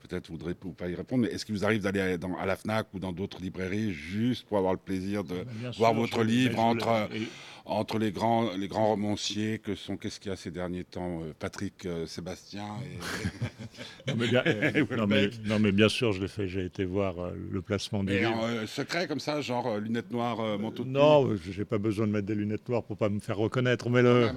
peut-être 0.00 0.28
vous 0.28 0.34
voudrez 0.36 0.54
ou 0.64 0.72
pas 0.72 0.88
y 0.88 0.94
répondre, 0.94 1.22
mais 1.24 1.28
est-ce 1.34 1.44
qu'il 1.44 1.54
vous 1.54 1.64
arrive 1.64 1.82
d'aller 1.82 2.00
à 2.00 2.46
la 2.46 2.56
FNAC 2.56 2.86
ou 2.94 2.98
dans 2.98 3.12
d'autres 3.12 3.40
librairies 3.40 3.92
juste 3.92 4.46
pour 4.46 4.58
avoir 4.58 4.72
le 4.72 4.78
plaisir 4.78 5.24
de 5.24 5.44
Bien 5.60 5.70
voir 5.72 5.92
sûr, 5.92 6.00
votre 6.00 6.22
livre 6.24 6.54
mais 6.56 6.60
entre, 6.62 7.08
et- 7.14 7.28
entre 7.64 7.98
les, 7.98 8.12
grands, 8.12 8.50
les 8.56 8.66
grands 8.68 8.88
romanciers 8.88 9.58
que 9.58 9.74
sont, 9.74 9.96
qu'est-ce 9.96 10.20
qu'il 10.20 10.30
y 10.30 10.32
a 10.32 10.36
ces 10.36 10.50
derniers 10.50 10.84
temps, 10.84 11.20
euh, 11.22 11.32
Patrick 11.38 11.84
euh, 11.86 12.06
Sébastien 12.06 12.66
et... 12.84 12.98
Non 14.08 14.14
mais, 14.16 14.28
bien, 14.28 14.42
euh, 14.46 14.96
non, 14.96 15.06
mais, 15.06 15.28
non, 15.44 15.58
mais 15.58 15.70
bien 15.72 15.88
sûr, 15.90 16.12
je 16.12 16.20
l'ai 16.22 16.28
fait. 16.28 16.48
J'ai 16.48 16.64
été 16.64 16.84
voir 16.86 17.18
euh, 17.20 17.32
le 17.50 17.60
placement 17.60 18.02
du 18.02 18.12
Et 18.12 18.20
livre. 18.20 18.30
en 18.38 18.44
euh, 18.48 18.66
secret 18.66 19.06
comme 19.06 19.20
ça, 19.20 19.40
genre 19.42 19.66
euh, 19.66 19.80
lunettes 19.80 20.10
noires, 20.10 20.40
euh, 20.40 20.56
manteau 20.56 20.84
de 20.84 20.88
Non, 20.88 21.28
j'ai 21.50 21.64
pas 21.66 21.76
besoin 21.78 22.06
de 22.06 22.12
mettre 22.12 22.26
des 22.26 22.34
lunettes 22.34 22.66
noires 22.68 22.82
pour 22.84 22.96
pas 22.96 23.10
me 23.10 23.20
faire 23.20 23.36
reconnaître. 23.36 23.90
Mais, 23.90 24.00
le, 24.02 24.30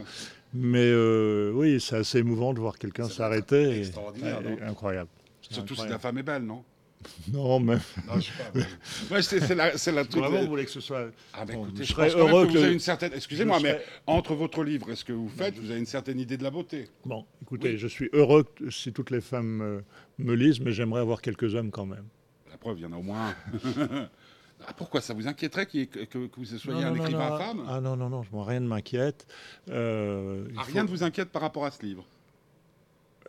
mais 0.54 0.80
euh, 0.84 1.52
oui, 1.54 1.80
c'est 1.80 1.96
assez 1.96 2.18
émouvant 2.20 2.54
de 2.54 2.60
voir 2.60 2.78
quelqu'un 2.78 3.08
s'arrêter. 3.08 3.80
extraordinaire, 3.80 4.42
et- 4.46 4.62
incroyable. 4.64 5.10
Surtout 5.52 5.76
si 5.76 5.88
la 5.88 6.00
femme 6.00 6.18
est 6.18 6.24
belle, 6.24 6.44
non 6.44 6.64
Non, 7.34 7.60
mais 7.60 7.78
Non, 8.08 8.20
je 8.20 8.22
sais 8.22 8.32
pas. 8.54 9.16
ouais, 9.16 9.22
c'est 9.24 9.40
c'est 9.40 9.56
la, 9.56 9.72
la 9.72 10.06
truc. 10.06 10.22
vraiment, 10.22 10.42
vous 10.42 10.48
voulez 10.50 10.66
que 10.66 10.70
ce 10.72 10.80
soit. 10.82 11.08
Ah, 11.34 11.46
bah, 11.46 11.54
Bon, 11.56 11.64
écoutez, 11.66 11.84
je 11.84 11.90
je, 11.90 11.94
serais 11.94 12.08
pense 12.12 12.16
heureux 12.16 12.44
que 12.46 12.48
vous 12.52 12.54
que- 12.54 12.60
avez 12.64 12.74
une 12.74 12.80
certaine. 12.80 13.12
Excusez-moi, 13.16 13.60
mais 13.60 13.82
entre 14.06 14.36
votre 14.36 14.64
livre 14.64 14.92
et 14.92 14.96
ce 14.96 15.04
que 15.04 15.14
vous 15.14 15.28
faites, 15.30 15.58
vous 15.58 15.72
avez 15.72 15.80
une 15.80 15.88
certaine 15.88 16.20
idée 16.20 16.38
de 16.38 16.44
la 16.44 16.52
beauté. 16.52 16.90
Bon, 17.06 17.26
écoutez, 17.42 17.72
Oui. 17.72 17.78
je 17.80 17.88
suis 17.88 18.10
heureux 18.14 18.44
que- 18.44 18.70
si 18.70 18.94
toutes 18.94 19.10
les 19.10 19.22
femmes 19.22 19.62
euh, 19.64 19.82
me 20.20 20.36
lisent, 20.36 20.60
mais 20.60 20.72
j'aimerais 20.74 21.02
avoir 21.02 21.22
quelques 21.24 21.56
hommes 21.56 21.72
quand 21.72 21.88
même. 21.88 22.06
La 22.52 22.58
preuve, 22.58 22.78
il 22.78 22.84
y 22.84 22.86
en 22.86 22.94
a 22.94 22.98
au 22.98 23.02
moins. 23.02 23.34
ah, 24.68 24.74
pourquoi 24.78 25.02
ça 25.02 25.16
vous 25.16 25.28
inquiéterait 25.28 25.66
ait- 25.74 25.88
que, 25.88 26.30
vous 26.38 26.46
soyez 26.46 26.82
Non, 26.82 26.88
un 26.88 26.92
non, 26.92 27.04
écrivain 27.04 27.30
non. 27.32 27.38
femme? 27.40 27.66
Ah 27.68 27.82
non, 27.82 27.96
non, 27.96 28.10
non, 28.10 28.22
je 28.22 28.30
rien 28.44 28.60
ne 28.60 28.68
m'inquiète. 28.68 29.26
Euh, 29.70 30.46
Ah, 30.56 30.64
faut- 30.64 30.72
Rien 30.74 30.84
ne 30.84 30.88
vous 30.90 31.02
inquiète 31.04 31.30
par 31.30 31.42
rapport 31.42 31.66
à 31.66 31.72
ce 31.72 31.84
livre? 31.84 32.06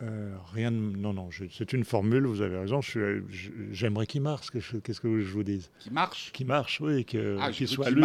Euh, 0.01 0.35
rien 0.53 0.71
de... 0.71 0.77
Non, 0.77 1.13
non, 1.13 1.29
je- 1.29 1.45
c'est 1.51 1.71
une 1.73 1.83
formule, 1.85 2.25
vous 2.25 2.41
avez 2.41 2.57
raison. 2.57 2.81
je 2.81 2.89
suis- 2.89 3.23
je- 3.29 3.51
J'aimerais 3.71 4.07
qu'il 4.07 4.21
marche, 4.21 4.49
qu'est-ce 4.49 4.99
que 4.99 5.21
je 5.21 5.31
vous 5.33 5.43
dise? 5.43 5.69
Qui 5.79 5.91
marche? 5.91 6.31
Qu'il 6.33 6.47
marche, 6.47 6.81
oui, 6.81 7.05
que- 7.05 7.37
Ah, 7.39 7.51
qu'il 7.51 7.67
soit 7.67 7.85
qu'il 7.85 7.95
lu. 7.97 8.03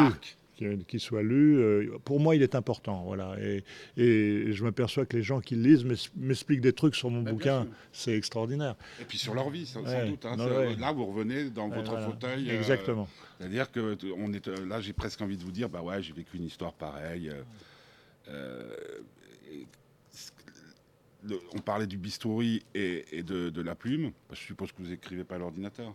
Qu'il 0.55 0.85
qu'il 0.87 0.99
soit 1.01 1.23
lu. 1.23 1.57
euh, 1.57 1.99
pour 2.05 2.19
moi, 2.19 2.35
il 2.35 2.43
est 2.43 2.55
important. 2.57 3.05
Voilà. 3.05 3.37
Et, 3.41 3.63
et 3.97 4.53
je 4.53 4.65
m'aperçois 4.65 5.07
que 5.07 5.17
les 5.17 5.23
gens 5.23 5.41
qui 5.41 5.55
le 5.55 5.63
lisent 5.63 5.85
m'expliquent 6.17 6.61
des 6.61 6.73
trucs 6.73 6.97
sur 6.97 7.11
mon 7.11 7.23
Bah, 7.23 7.31
bouquin. 7.31 7.69
C'est 7.93 8.17
extraordinaire. 8.17 8.75
Et 9.01 9.05
puis 9.05 9.19
sur 9.19 9.35
leur 9.35 9.49
vie, 9.51 9.65
sans, 9.67 9.83
doute. 9.83 10.25
hein. 10.27 10.35
non, 10.37 10.49
C'est- 10.49 10.57
ouais. 10.57 10.77
Là, 10.77 10.93
vous 10.93 11.07
revenez 11.07 11.49
dans 11.51 11.69
votre 11.69 11.93
voilà. 11.93 12.07
fauteuil. 12.07 12.51
euh, 12.51 12.59
Exactement. 12.59 13.09
C'est-à-dire 13.39 13.71
que 13.71 13.97
on 14.17 14.33
est 14.33 14.47
là, 14.67 14.81
j'ai 14.81 14.93
presque 14.93 15.21
envie 15.23 15.37
de 15.37 15.43
vous 15.45 15.53
dire, 15.53 15.69
bah 15.69 15.81
ouais, 15.81 16.03
j'ai 16.03 16.13
vécu 16.13 16.37
une 16.37 16.45
histoire 16.45 16.73
pareille. 16.75 17.31
et 19.51 19.67
le- 21.25 21.41
on 21.55 21.59
parlait 21.61 21.87
du 21.87 21.97
bistouri 21.99 22.63
et, 22.75 23.05
et 23.13 23.23
de, 23.23 23.51
de 23.51 23.63
la 23.63 23.75
plume. 23.75 24.11
Bah, 24.29 24.35
je 24.35 24.41
suppose 24.41 24.73
que 24.73 24.83
vous 24.83 24.93
écrivez 24.93 25.25
pas 25.25 25.37
à 25.37 25.39
l'ordinateur. 25.39 25.95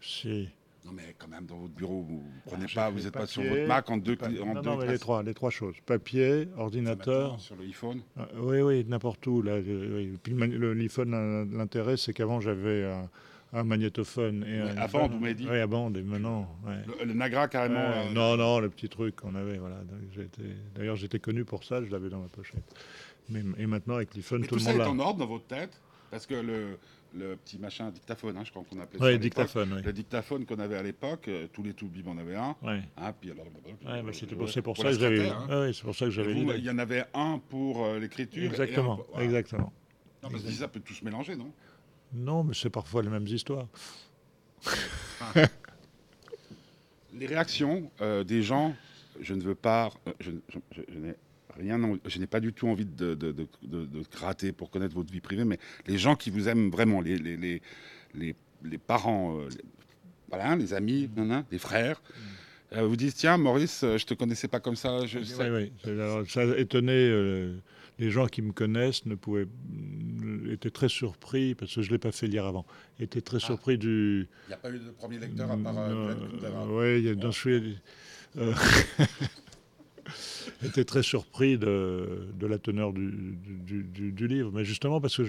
Si. 0.00 0.48
Non, 0.84 0.92
mais 0.92 1.16
quand 1.18 1.26
même, 1.26 1.46
dans 1.46 1.56
votre 1.56 1.74
bureau, 1.74 2.02
vous 2.02 2.22
ne 2.22 2.50
prenez 2.50 2.66
Ah, 2.70 2.74
pas, 2.74 2.90
vous 2.90 3.00
n'êtes 3.00 3.12
pas 3.12 3.26
sur 3.26 3.42
votre 3.42 3.66
Mac 3.66 3.90
en 3.90 3.96
deux, 3.96 4.16
en 4.22 4.28
non, 4.28 4.54
deux 4.54 4.70
non, 4.70 4.76
mais 4.76 4.86
les 4.86 4.98
trois, 5.00 5.22
les 5.24 5.34
trois 5.34 5.50
choses. 5.50 5.74
Papier, 5.84 6.46
ordinateur. 6.56 7.40
sur 7.40 7.56
le 7.56 7.64
iPhone. 7.64 8.02
Ah, 8.16 8.28
Oui, 8.38 8.60
oui, 8.60 8.84
n'importe 8.86 9.26
où. 9.26 9.42
Là, 9.42 9.52
euh, 9.54 9.96
oui. 9.96 10.16
Puis 10.22 10.32
l'iPhone, 10.34 11.50
l'intérêt, 11.56 11.96
c'est 11.96 12.12
qu'avant, 12.12 12.40
j'avais 12.40 12.84
un, 12.84 13.10
un 13.52 13.64
magnétophone. 13.64 14.44
Et 14.46 14.62
Ouais, 14.62 14.70
un- 14.70 14.76
à 14.76 14.86
bande, 14.86 15.10
vous 15.12 15.18
m'avez 15.18 15.34
dit. 15.34 15.48
Oui, 15.50 15.58
à 15.58 15.66
bande, 15.66 15.96
et 15.96 16.02
maintenant. 16.02 16.56
ouais. 16.64 16.76
Le, 17.00 17.04
le 17.06 17.14
Nagra, 17.14 17.48
carrément. 17.48 17.80
Ouais, 17.80 18.06
euh, 18.08 18.12
non, 18.12 18.36
non, 18.36 18.60
le 18.60 18.70
petit 18.70 18.88
truc 18.88 19.16
qu'on 19.16 19.34
avait, 19.34 19.58
voilà. 19.58 19.78
D'ailleurs, 20.76 20.94
j'étais 20.94 21.18
connu 21.18 21.44
pour 21.44 21.64
ça, 21.64 21.82
je 21.84 21.90
l'avais 21.90 22.10
dans 22.10 22.20
ma 22.20 22.28
pochette. 22.28 22.62
Mais, 23.28 23.42
et 23.58 23.66
maintenant, 23.66 23.94
avec 23.96 24.14
l'iPhone, 24.14 24.40
Mais 24.42 24.46
tout, 24.46 24.54
tout 24.54 24.60
le 24.60 24.64
ça 24.64 24.70
monde 24.72 24.80
est 24.80 24.84
l'a. 24.84 24.90
en 24.90 24.98
ordre 24.98 25.18
dans 25.20 25.26
votre 25.26 25.46
tête 25.46 25.80
Parce 26.10 26.26
que 26.26 26.34
le, 26.34 26.78
le 27.14 27.36
petit 27.36 27.58
machin 27.58 27.90
dictaphone, 27.90 28.36
hein, 28.36 28.42
je 28.44 28.50
crois 28.50 28.62
qu'on 28.68 28.78
appelait 28.80 28.98
ça. 28.98 29.04
Oui, 29.04 29.10
l'époque. 29.12 29.22
dictaphone, 29.22 29.72
oui. 29.76 29.82
Le 29.82 29.92
dictaphone 29.92 30.46
qu'on 30.46 30.58
avait 30.58 30.76
à 30.76 30.82
l'époque, 30.82 31.28
euh, 31.28 31.46
tous 31.52 31.62
les 31.62 31.74
Toubib 31.74 32.06
en 32.08 32.18
avaient 32.18 32.36
un. 32.36 32.54
Ouais. 32.62 32.82
Hein, 32.96 33.12
puis 33.20 33.30
alors, 33.32 33.44
Ouais, 33.46 33.52
bah, 34.02 34.02
pour, 34.36 34.48
c'est 34.48 34.62
pour, 34.62 34.74
pour 34.74 34.82
ça 34.84 34.90
que 34.92 34.98
j'avais. 34.98 35.28
hein. 35.28 35.46
Ouais, 35.48 35.54
ouais, 35.60 35.72
c'est 35.72 35.82
pour 35.82 35.94
ça 35.96 36.04
que 36.06 36.10
j'avais 36.12 36.32
il 36.32 36.64
y 36.64 36.70
en 36.70 36.78
avait 36.78 37.04
un 37.14 37.40
pour 37.48 37.84
euh, 37.84 37.98
l'écriture. 37.98 38.44
Exactement, 38.44 38.96
pour- 38.96 39.06
voilà. 39.10 39.24
exactement. 39.24 39.72
Non, 40.22 40.28
que 40.30 40.38
ça 40.38 40.68
peut 40.68 40.80
tout 40.80 40.94
se 40.94 41.04
mélanger, 41.04 41.36
non? 41.36 41.52
Non, 42.12 42.44
mais 42.44 42.54
c'est 42.54 42.70
parfois 42.70 43.02
les 43.02 43.08
mêmes 43.10 43.26
histoires. 43.26 43.66
Les 47.14 47.26
réactions 47.26 47.90
euh, 48.00 48.24
des 48.24 48.42
gens, 48.42 48.74
je 49.20 49.32
ne 49.34 49.42
veux 49.42 49.54
pas, 49.54 49.90
je, 50.20 50.32
je- 50.48 50.58
je- 50.72 50.82
je 50.92 50.98
n'ai 50.98 51.14
rien, 51.58 51.82
en- 51.82 51.98
je 52.06 52.18
n'ai 52.18 52.26
pas 52.26 52.40
du 52.40 52.52
tout 52.52 52.68
envie 52.68 52.84
de, 52.86 53.14
de, 53.14 53.32
de- 53.32 53.46
de- 53.62 53.86
de 53.86 54.02
gratter 54.12 54.52
pour 54.52 54.70
connaître 54.70 54.94
votre 54.94 55.12
vie 55.12 55.20
privée, 55.20 55.44
mais 55.44 55.58
les 55.86 55.98
gens 55.98 56.14
qui 56.16 56.30
vous 56.30 56.48
aiment 56.48 56.70
vraiment, 56.70 57.00
les, 57.00 57.16
les, 57.18 57.36
les, 57.36 57.62
les, 58.14 58.34
les 58.64 58.78
parents, 58.78 59.38
euh, 59.38 59.48
les, 59.50 59.64
voilà, 60.28 60.56
les 60.56 60.74
amis, 60.74 61.08
nanana, 61.16 61.44
les 61.50 61.58
frères, 61.58 62.02
euh, 62.72 62.82
vous 62.86 62.96
disent 62.96 63.14
tiens 63.14 63.36
Maurice, 63.36 63.82
euh, 63.84 63.96
je 63.98 64.06
te 64.06 64.14
connaissais 64.14 64.48
pas 64.48 64.58
comme 64.60 64.76
ça, 64.76 65.06
je 65.06 65.18
Oui, 65.20 65.70
oui. 65.84 65.90
Alors, 65.90 66.28
Ça 66.28 66.44
étonnait 66.58 66.92
euh, 66.92 67.56
les 67.98 68.10
gens 68.10 68.26
qui 68.26 68.42
me 68.42 68.52
connaissent, 68.52 69.06
ne 69.06 69.14
pouvaient, 69.14 69.46
mm, 69.46 70.50
étaient 70.50 70.70
très 70.70 70.88
surpris, 70.88 71.54
parce 71.54 71.72
que 71.74 71.82
je 71.82 71.88
ne 71.88 71.92
l'ai 71.92 71.98
pas 71.98 72.10
fait 72.12 72.26
lire 72.26 72.44
avant, 72.44 72.66
étaient 72.98 73.20
très 73.20 73.36
Ah. 73.36 73.46
surpris 73.46 73.78
du. 73.78 74.26
Il 74.46 74.48
n'y 74.48 74.54
a 74.54 74.56
pas 74.58 74.70
eu 74.70 74.78
de 74.80 74.90
premier 74.90 75.18
lecteur 75.18 75.50
à 75.50 75.56
part 75.56 75.74
euh, 75.78 76.14
Kundera. 76.14 76.66
oui, 76.68 76.98
il 76.98 77.04
y 77.04 77.08
a 77.08 77.14
dans 77.14 77.30
étaient 80.64 80.84
très 80.84 81.02
surpris 81.02 81.58
de, 81.58 82.28
la 82.40 82.58
teneur 82.58 82.92
du, 82.92 84.26
livre. 84.28 84.50
Mais 84.52 84.64
justement 84.64 85.00
parce 85.00 85.16
que 85.16 85.24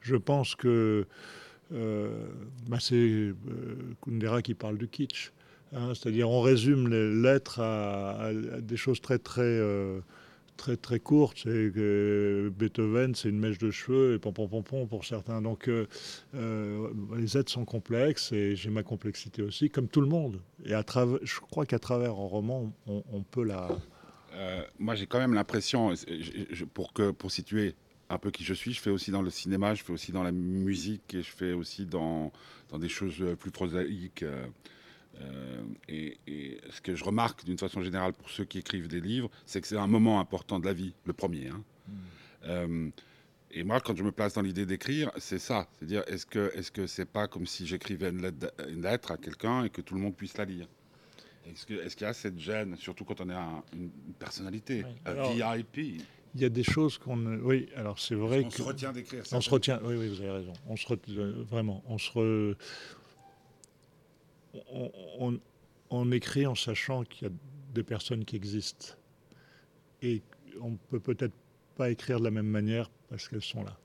je, 0.00 0.16
pense 0.16 0.54
que 0.54 1.06
euh, 1.72 2.26
bah, 2.68 2.78
c'est 2.80 2.94
euh, 2.94 3.34
Kundera 4.02 4.42
qui 4.42 4.54
parle 4.54 4.78
du 4.78 4.88
kitsch. 4.88 5.32
hein. 5.72 5.92
C'est-à-dire 5.94 6.30
on 6.30 6.40
résume 6.40 6.88
les 6.88 7.22
lettres 7.22 7.60
à, 7.60 8.30
des 8.60 8.76
choses 8.76 9.00
très 9.00 9.18
très 9.18 9.42
euh, 9.42 10.00
très 10.56 10.76
très 10.76 10.98
courtes. 10.98 11.38
C'est 11.42 11.70
Beethoven, 12.50 13.14
c'est 13.14 13.28
une 13.28 13.38
mèche 13.38 13.58
de 13.58 13.70
cheveux 13.70 14.14
et 14.14 14.18
pom 14.18 14.32
pom 14.32 14.48
pom 14.48 14.62
pom 14.62 14.88
pour 14.88 15.04
certains. 15.04 15.42
Donc 15.42 15.70
les 16.32 17.36
êtres 17.36 17.52
sont 17.52 17.64
complexes 17.64 18.32
et 18.32 18.56
j'ai 18.56 18.70
ma 18.70 18.82
complexité 18.82 19.42
aussi, 19.42 19.68
comme 19.70 19.88
tout 19.88 20.00
le 20.00 20.08
monde. 20.08 20.40
Et 20.64 20.74
à 20.74 20.82
travers, 20.82 21.18
je 21.22 21.38
crois 21.40 21.66
qu'à 21.66 21.78
travers 21.78 22.10
un 22.10 22.28
roman, 22.28 22.72
on 22.86 23.22
peut 23.22 23.44
la. 23.44 23.68
Euh, 24.38 24.62
moi, 24.78 24.94
j'ai 24.94 25.06
quand 25.06 25.18
même 25.18 25.34
l'impression, 25.34 25.92
pour, 26.72 26.92
que, 26.92 27.10
pour 27.10 27.30
situer 27.30 27.74
un 28.08 28.18
peu 28.18 28.30
qui 28.30 28.44
je 28.44 28.54
suis, 28.54 28.72
je 28.72 28.80
fais 28.80 28.90
aussi 28.90 29.10
dans 29.10 29.20
le 29.22 29.30
cinéma, 29.30 29.74
je 29.74 29.82
fais 29.84 29.92
aussi 29.92 30.12
dans 30.12 30.22
la 30.22 30.32
musique 30.32 31.12
et 31.14 31.22
je 31.22 31.30
fais 31.30 31.52
aussi 31.52 31.84
dans, 31.86 32.32
dans 32.70 32.78
des 32.78 32.88
choses 32.88 33.22
plus 33.38 33.50
prosaïques. 33.50 34.22
euh, 34.22 34.46
euh, 35.20 35.62
et, 35.88 36.16
et 36.28 36.60
ce 36.70 36.80
que 36.80 36.94
je 36.94 37.02
remarque 37.02 37.44
d'une 37.44 37.58
façon 37.58 37.82
générale 37.82 38.12
pour 38.12 38.30
ceux 38.30 38.44
qui 38.44 38.58
écrivent 38.58 38.86
des 38.88 39.00
livres, 39.00 39.28
c'est 39.46 39.60
que 39.60 39.66
c'est 39.66 39.76
un 39.76 39.88
moment 39.88 40.20
important 40.20 40.60
de 40.60 40.66
la 40.66 40.72
vie, 40.72 40.94
le 41.04 41.12
premier. 41.12 41.48
hein. 41.48 41.62
Euh, 42.44 42.90
et 43.50 43.64
moi, 43.64 43.80
quand 43.80 43.96
je 43.96 44.04
me 44.04 44.12
place 44.12 44.34
dans 44.34 44.42
l'idée 44.42 44.66
d'écrire, 44.66 45.10
c'est 45.16 45.38
ça. 45.40 45.66
C'est-à-dire, 45.78 46.04
est-ce 46.06 46.26
que 46.26 46.52
est-ce 46.54 46.70
que 46.70 46.86
c'est 46.86 47.06
pas 47.06 47.26
comme 47.28 47.46
si 47.46 47.66
j'écrivais 47.66 48.10
une 48.10 48.22
lettre, 48.22 48.52
une 48.68 48.82
lettre 48.82 49.10
à 49.10 49.16
quelqu'un 49.16 49.64
et 49.64 49.70
que 49.70 49.80
tout 49.80 49.94
le 49.94 50.00
monde 50.02 50.14
puisse 50.14 50.36
la 50.36 50.44
lire? 50.44 50.68
Est-ce 51.50 51.66
qu'il 51.96 52.06
y 52.06 52.10
a 52.10 52.12
cette 52.12 52.38
gêne, 52.38 52.76
surtout 52.76 53.04
quand 53.04 53.20
on 53.20 53.28
est 53.30 53.34
un- 53.34 53.62
une, 53.72 53.90
personnalité, 54.18 54.84
Oui. 54.84 54.92
un 55.06 55.10
Alors, 55.12 55.32
VIP 55.32 56.02
Il 56.34 56.40
y 56.42 56.44
a 56.44 56.48
des 56.50 56.62
choses 56.62 56.98
qu'on. 56.98 57.16
ne- 57.16 57.40
Oui, 57.40 57.68
alors 57.74 57.98
c'est 57.98 58.14
vrai 58.14 58.42
On 58.44 58.48
que. 58.48 58.54
se 58.56 58.62
retient 58.62 58.92
d'écrire. 58.92 59.22
On 59.32 59.40
se 59.40 59.48
retient, 59.50 59.80
oui, 59.82 59.94
oui, 59.96 60.08
vous 60.08 60.20
avez 60.20 60.30
raison. 60.30 60.52
On 60.68 60.76
se 60.76 60.86
ret- 60.86 60.98
euh, 61.08 61.42
vraiment, 61.48 61.82
on 61.86 61.96
se 61.98 62.10
re- 62.12 62.56
on, 64.70 64.90
on- 65.20 65.40
on 65.90 66.12
écrit 66.12 66.46
en 66.46 66.54
sachant 66.54 67.04
qu'il 67.04 67.28
y 67.28 67.30
a 67.30 67.34
des 67.74 67.82
personnes 67.82 68.24
qui 68.24 68.36
existent 68.36 68.88
et 70.02 70.22
on 70.60 70.76
peut 70.76 71.00
peut-être 71.00 71.34
pas 71.76 71.90
écrire 71.90 72.18
de 72.18 72.24
la 72.24 72.30
même 72.30 72.46
manière 72.48 72.90
parce 73.08 73.28
qu'elles 73.28 73.42
sont 73.42 73.62
là. 73.62 73.76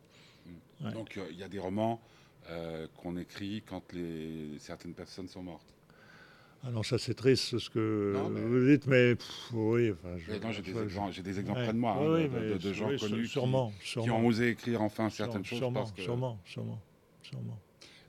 Ouais. 0.83 0.91
Donc 0.91 1.17
euh, 1.17 1.25
il 1.31 1.37
y 1.37 1.43
a 1.43 1.47
des 1.47 1.59
romans 1.59 2.01
euh, 2.49 2.87
qu'on 2.97 3.15
écrit 3.17 3.61
quand 3.65 3.93
les, 3.93 4.57
certaines 4.59 4.93
personnes 4.93 5.27
sont 5.29 5.43
mortes. 5.43 5.73
Alors 6.65 6.85
ça 6.85 6.97
c'est 6.97 7.13
triste 7.13 7.57
ce 7.59 7.69
que 7.69 8.13
Non, 8.15 8.29
mais- 8.29 8.39
vous 8.41 8.65
dites, 8.67 8.87
mais 8.87 9.15
pff, 9.15 9.49
oui, 9.53 9.91
enfin, 9.91 10.15
je- 10.17 10.31
j'ai 10.53 10.61
des 10.61 10.73
je- 10.73 10.79
exemples, 10.83 11.11
j'ai 11.11 11.21
des 11.21 11.39
exemples 11.39 11.59
Ouais. 11.59 11.65
près 11.65 11.73
de 11.73 11.77
moi, 11.77 11.97
Oui, 11.99 12.05
hein, 12.23 12.29
oui, 12.33 12.39
de, 12.49 12.53
de- 12.53 12.57
de 12.57 12.73
gens 12.73 12.87
oui, 12.87 12.97
connus 12.97 13.23
qui- 13.23 13.27
sûrement, 13.27 13.73
qui, 13.81 13.87
sûrement, 13.89 14.17
ont 14.19 14.25
osé 14.27 14.49
écrire 14.49 14.81
enfin 14.81 15.09
certaines 15.09 15.43
choses 15.43 15.57
sûrement, 15.59 15.81
parce 15.81 15.91
que 15.91 16.01
sûrement, 16.01 16.39
sûrement, 16.45 16.79
sûrement. 17.21 17.59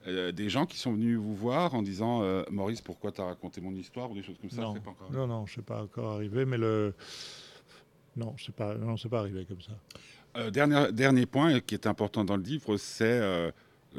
Euh, 0.07 0.31
des 0.33 0.49
gens 0.51 0.67
qui 0.67 0.77
sont 0.79 0.93
venus 0.93 1.17
vous 1.19 1.35
voir 1.35 1.75
en 1.75 1.83
disant 1.83 2.23
euh, 2.23 2.45
Maurice 2.51 2.81
pourquoi 2.83 3.11
tu 3.11 3.23
as 3.23 3.25
raconté 3.25 3.61
mon 3.61 3.73
histoire 3.75 4.11
ou 4.11 4.15
des 4.15 4.23
choses 4.23 4.37
comme 4.39 4.51
ça 4.51 4.61
non, 4.61 4.75
pas 4.75 4.91
encore 4.91 5.11
non, 5.11 5.27
non, 5.27 5.47
c'est 5.47 5.65
pas 5.65 5.83
encore 5.83 6.13
arrivé, 6.13 6.45
mais 6.45 6.59
le 6.59 6.95
non, 8.17 8.37
c'est 8.39 8.55
pas, 8.55 8.75
non, 8.77 8.97
c'est 8.97 9.09
pas 9.09 9.19
arrivé 9.21 9.45
comme 9.47 9.63
ça. 9.63 9.73
Euh, 10.37 10.51
dernier, 10.51 10.93
dernier 10.93 11.27
point 11.27 11.59
qui 11.61 11.75
est 11.75 11.87
important 11.87 12.25
dans 12.25 12.37
le 12.37 12.43
livre, 12.43 12.77
c'est 12.77 13.05
euh, 13.21 13.51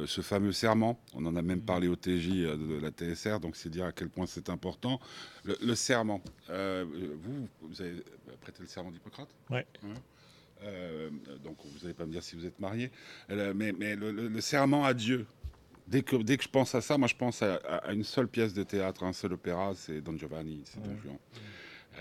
ce 0.05 0.21
fameux 0.21 0.51
serment. 0.51 0.99
On 1.13 1.25
en 1.25 1.35
a 1.35 1.41
même 1.41 1.61
parlé 1.61 1.87
au 1.87 1.95
TJ 1.95 2.29
euh, 2.31 2.57
de 2.57 2.79
la 2.81 2.91
TSR, 2.91 3.39
donc 3.39 3.55
c'est 3.55 3.69
dire 3.69 3.85
à 3.85 3.91
quel 3.91 4.09
point 4.09 4.25
c'est 4.25 4.49
important. 4.49 4.99
Le, 5.45 5.57
le 5.61 5.75
serment, 5.75 6.21
euh, 6.49 6.85
vous, 7.23 7.47
vous 7.61 7.81
avez 7.81 8.03
prêté 8.41 8.61
le 8.61 8.67
serment 8.67 8.91
d'Hippocrate? 8.91 9.29
Ouais. 9.49 9.65
Euh, 10.63 11.09
donc 11.43 11.57
vous 11.65 11.79
n'allez 11.81 11.93
pas 11.93 12.05
me 12.05 12.11
dire 12.11 12.23
si 12.23 12.35
vous 12.35 12.45
êtes 12.45 12.59
marié, 12.59 12.91
Euh, 13.29 13.53
mais, 13.55 13.71
mais 13.73 13.95
le, 13.95 14.11
le- 14.11 14.27
le 14.27 14.41
serment 14.41 14.85
à 14.85 14.93
Dieu. 14.93 15.25
Dès 15.87 16.01
que, 16.01 16.15
dès 16.15 16.37
que 16.37 16.43
je 16.43 16.49
pense 16.49 16.73
à 16.73 16.81
ça, 16.81 16.97
moi 16.97 17.07
je 17.07 17.15
pense 17.15 17.43
à, 17.43 17.59
une 17.93 18.03
seule 18.03 18.27
pièce 18.27 18.53
de 18.53 18.63
théâtre, 18.63 19.03
un 19.03 19.13
seul 19.13 19.33
opéra, 19.33 19.73
c'est 19.75 20.01
Don 20.01 20.17
Giovanni, 20.17 20.61
c'est 20.65 20.81
Don 20.81 20.89
Ouais. 20.91 20.97
Juan. 21.03 21.17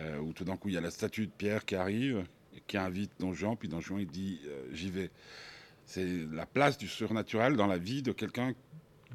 Euh, 0.00 0.18
où 0.20 0.32
tout 0.32 0.44
d'un 0.44 0.56
coup 0.56 0.68
il 0.68 0.74
y 0.74 0.78
a 0.78 0.80
la 0.80 0.90
statue 0.90 1.26
de 1.26 1.30
Pierre 1.30 1.64
qui 1.64 1.74
arrive, 1.76 2.24
qui 2.66 2.76
invite 2.78 3.10
Don 3.20 3.32
Juan, 3.34 3.56
puis 3.56 3.68
Don 3.68 3.80
Juan 3.80 4.00
il 4.00 4.06
dit 4.06 4.40
euh, 4.46 4.64
j'y 4.72 4.90
vais. 4.90 5.10
C'est 5.86 6.06
la 6.32 6.46
place 6.46 6.78
du 6.78 6.88
surnaturel 6.88 7.56
dans 7.56 7.66
la 7.66 7.78
vie 7.78 8.02
de 8.02 8.12
quelqu'un 8.12 8.52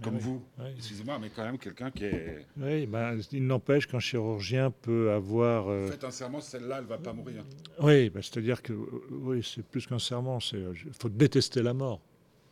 comme 0.01 0.15
oui, 0.15 0.21
vous. 0.21 0.41
oui. 0.59 0.65
Excusez-moi, 0.77 1.19
mais 1.19 1.29
quand 1.29 1.43
même 1.43 1.57
quelqu'un 1.57 1.91
qui 1.91 2.05
est. 2.05 2.45
Oui, 2.57 2.85
ben, 2.85 3.19
il 3.33 3.45
n'empêche 3.45 3.85
qu'un 3.85 3.99
chirurgien 3.99 4.71
peut 4.71 5.11
avoir. 5.11 5.67
euh, 5.69 5.87
Faites 5.87 6.03
un 6.05 6.11
serment, 6.11 6.39
celle-là, 6.39 6.77
elle 6.79 6.85
va 6.85 6.97
pas 6.97 7.11
mourir. 7.11 7.43
Oui, 7.81 8.09
ben, 8.09 8.21
c'est-à-dire 8.21 8.61
que 8.61 8.71
euh, 8.71 8.85
oui, 9.11 9.41
c'est 9.43 9.65
plus 9.65 9.85
qu'un 9.85 9.99
serment. 9.99 10.39
Il 10.53 10.73
faut 10.97 11.09
détester 11.09 11.61
la 11.61 11.73
mort. 11.73 11.99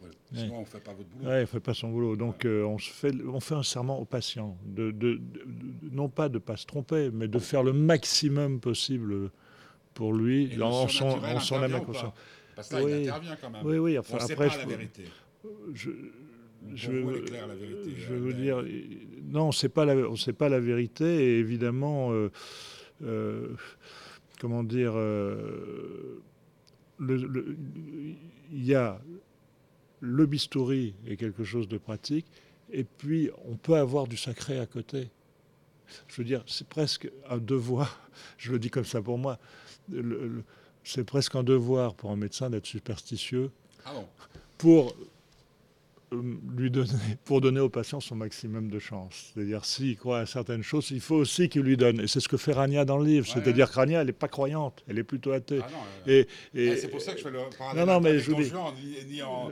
Ouais. 0.02 0.10
Ouais. 0.10 0.40
Sinon, 0.40 0.60
on 0.60 0.66
fait 0.66 0.80
pas 0.84 0.94
votre 0.94 1.08
boulot. 1.10 1.30
Ouais, 1.30 1.42
il 1.42 1.48
fait 1.48 1.60
pas 1.62 1.74
son 1.74 1.90
boulot. 1.90 2.16
Donc 2.18 2.44
euh, 2.44 2.66
on 2.66 2.78
se 2.78 2.92
fait, 2.92 3.14
on 3.26 3.40
fait 3.40 3.56
un 3.56 3.64
serment 3.64 3.98
au 4.00 4.06
patient, 4.06 4.58
de, 4.66 4.92
de- 4.92 5.22
non 5.92 6.10
pas 6.10 6.28
de 6.28 6.40
pas 6.40 6.58
se 6.58 6.66
tromper, 6.66 7.12
mais 7.14 7.30
de 7.30 7.40
faire 7.40 7.64
le 7.64 7.72
maximum 7.72 8.60
possible 8.60 9.32
pour 9.94 10.14
lui, 10.14 10.54
Et 10.54 10.62
en 10.62 10.88
son, 10.90 11.08
en 11.08 11.40
son 11.40 11.64
âme 11.64 11.76
et 11.76 11.82
conscience. 11.82 12.14
Parce 12.58 12.68
que 12.70 12.76
là, 12.76 12.84
Oui. 12.84 12.92
il 13.04 13.08
intervient 13.10 13.36
quand 13.38 13.50
même. 13.50 13.66
Oui, 13.66 13.78
oui. 13.78 13.98
Enfin, 13.98 14.18
on 14.20 14.22
ne 14.22 14.28
sait 14.28 14.34
après, 14.34 14.48
pas 14.48 14.54
je, 14.54 14.60
la 14.60 14.66
vérité. 14.66 15.04
je, 15.74 15.90
je, 16.76 16.92
vous, 16.92 17.10
la 17.12 17.56
vérité. 17.56 17.94
je 17.96 18.14
veux 18.14 18.34
dire, 18.34 18.64
non, 19.30 19.52
c'est 19.54 19.70
pas 19.70 19.86
la, 19.86 19.96
on 19.96 20.16
sait 20.18 20.34
pas 20.34 20.50
la 20.50 20.60
vérité. 20.60 21.06
Et 21.06 21.40
évidemment, 21.40 22.12
euh, 22.12 22.30
euh, 23.04 23.50
comment 24.42 24.64
dire, 24.64 24.92
euh, 24.96 26.20
le- 27.00 27.56
il 28.52 28.66
y 28.66 28.76
a 28.76 29.00
le 30.00 30.26
bistouri 30.26 30.94
est 31.08 31.16
quelque 31.16 31.44
chose 31.44 31.68
de 31.68 31.78
pratique, 31.78 32.26
et 32.72 32.84
puis 32.84 33.30
on 33.46 33.56
peut 33.56 33.76
avoir 33.76 34.08
du 34.08 34.18
sacré 34.18 34.60
à 34.60 34.66
côté. 34.66 35.10
Je 36.08 36.18
veux 36.18 36.26
dire, 36.26 36.44
c'est 36.48 36.68
presque 36.68 37.10
un 37.30 37.38
devoir. 37.38 38.10
Je 38.38 38.52
le 38.52 38.60
dis 38.60 38.70
comme 38.70 38.84
ça 38.86 39.02
pour 39.02 39.18
moi. 39.18 39.38
le- 39.90 40.02
le- 40.02 40.44
c'est 40.88 41.04
presque 41.04 41.36
un 41.36 41.44
devoir 41.44 41.94
pour 41.96 42.12
un 42.12 42.16
médecin 42.16 42.50
d'être 42.50 42.66
superstitieux 42.66 43.52
Ah 43.86 43.92
bon? 43.94 44.06
pour 44.58 44.96
euh, 46.14 46.22
lui 46.56 46.72
donner, 46.72 46.90
pour 47.26 47.42
donner 47.42 47.60
au 47.60 47.68
patient 47.70 48.00
son 48.00 48.16
maximum 48.16 48.70
de 48.70 48.80
chance. 48.80 49.34
C'est-à-dire, 49.34 49.66
s'il 49.66 49.98
croit 49.98 50.20
à 50.20 50.26
certaines 50.26 50.64
choses, 50.64 50.90
il 50.92 51.02
faut 51.02 51.18
aussi 51.18 51.50
qu'il 51.50 51.64
lui 51.64 51.76
donne. 51.76 52.00
Et 52.00 52.08
c'est 52.08 52.22
ce 52.22 52.30
que 52.30 52.38
fait 52.38 52.54
Rania 52.54 52.86
dans 52.86 52.98
le 52.98 53.06
livre. 53.06 53.28
Ouais, 53.28 53.34
C'est-à-dire 53.34 53.70
que 53.70 53.76
Rania, 53.76 54.00
elle 54.02 54.08
n'est 54.08 54.14
pas 54.14 54.30
croyante, 54.30 54.84
elle 54.88 54.98
est 55.00 55.04
plutôt 55.04 55.34
athée. 55.34 55.60
Ah 55.62 55.68
non, 55.70 56.12
Et, 56.14 56.26
et- 56.56 56.72
ah, 56.72 56.76
c'est 56.78 56.88
pour 56.88 57.02
ça 57.02 57.12
que 57.12 57.18
je 57.18 57.24
fais 57.24 57.30
le 57.32 57.40
parallèle 57.58 57.86
Non, 57.86 57.94
non, 57.94 58.00
mais 58.00 58.20
je 58.20 58.32
dis- 58.32 58.52
ni, 59.06 59.16
ni 59.16 59.22
en, 59.22 59.50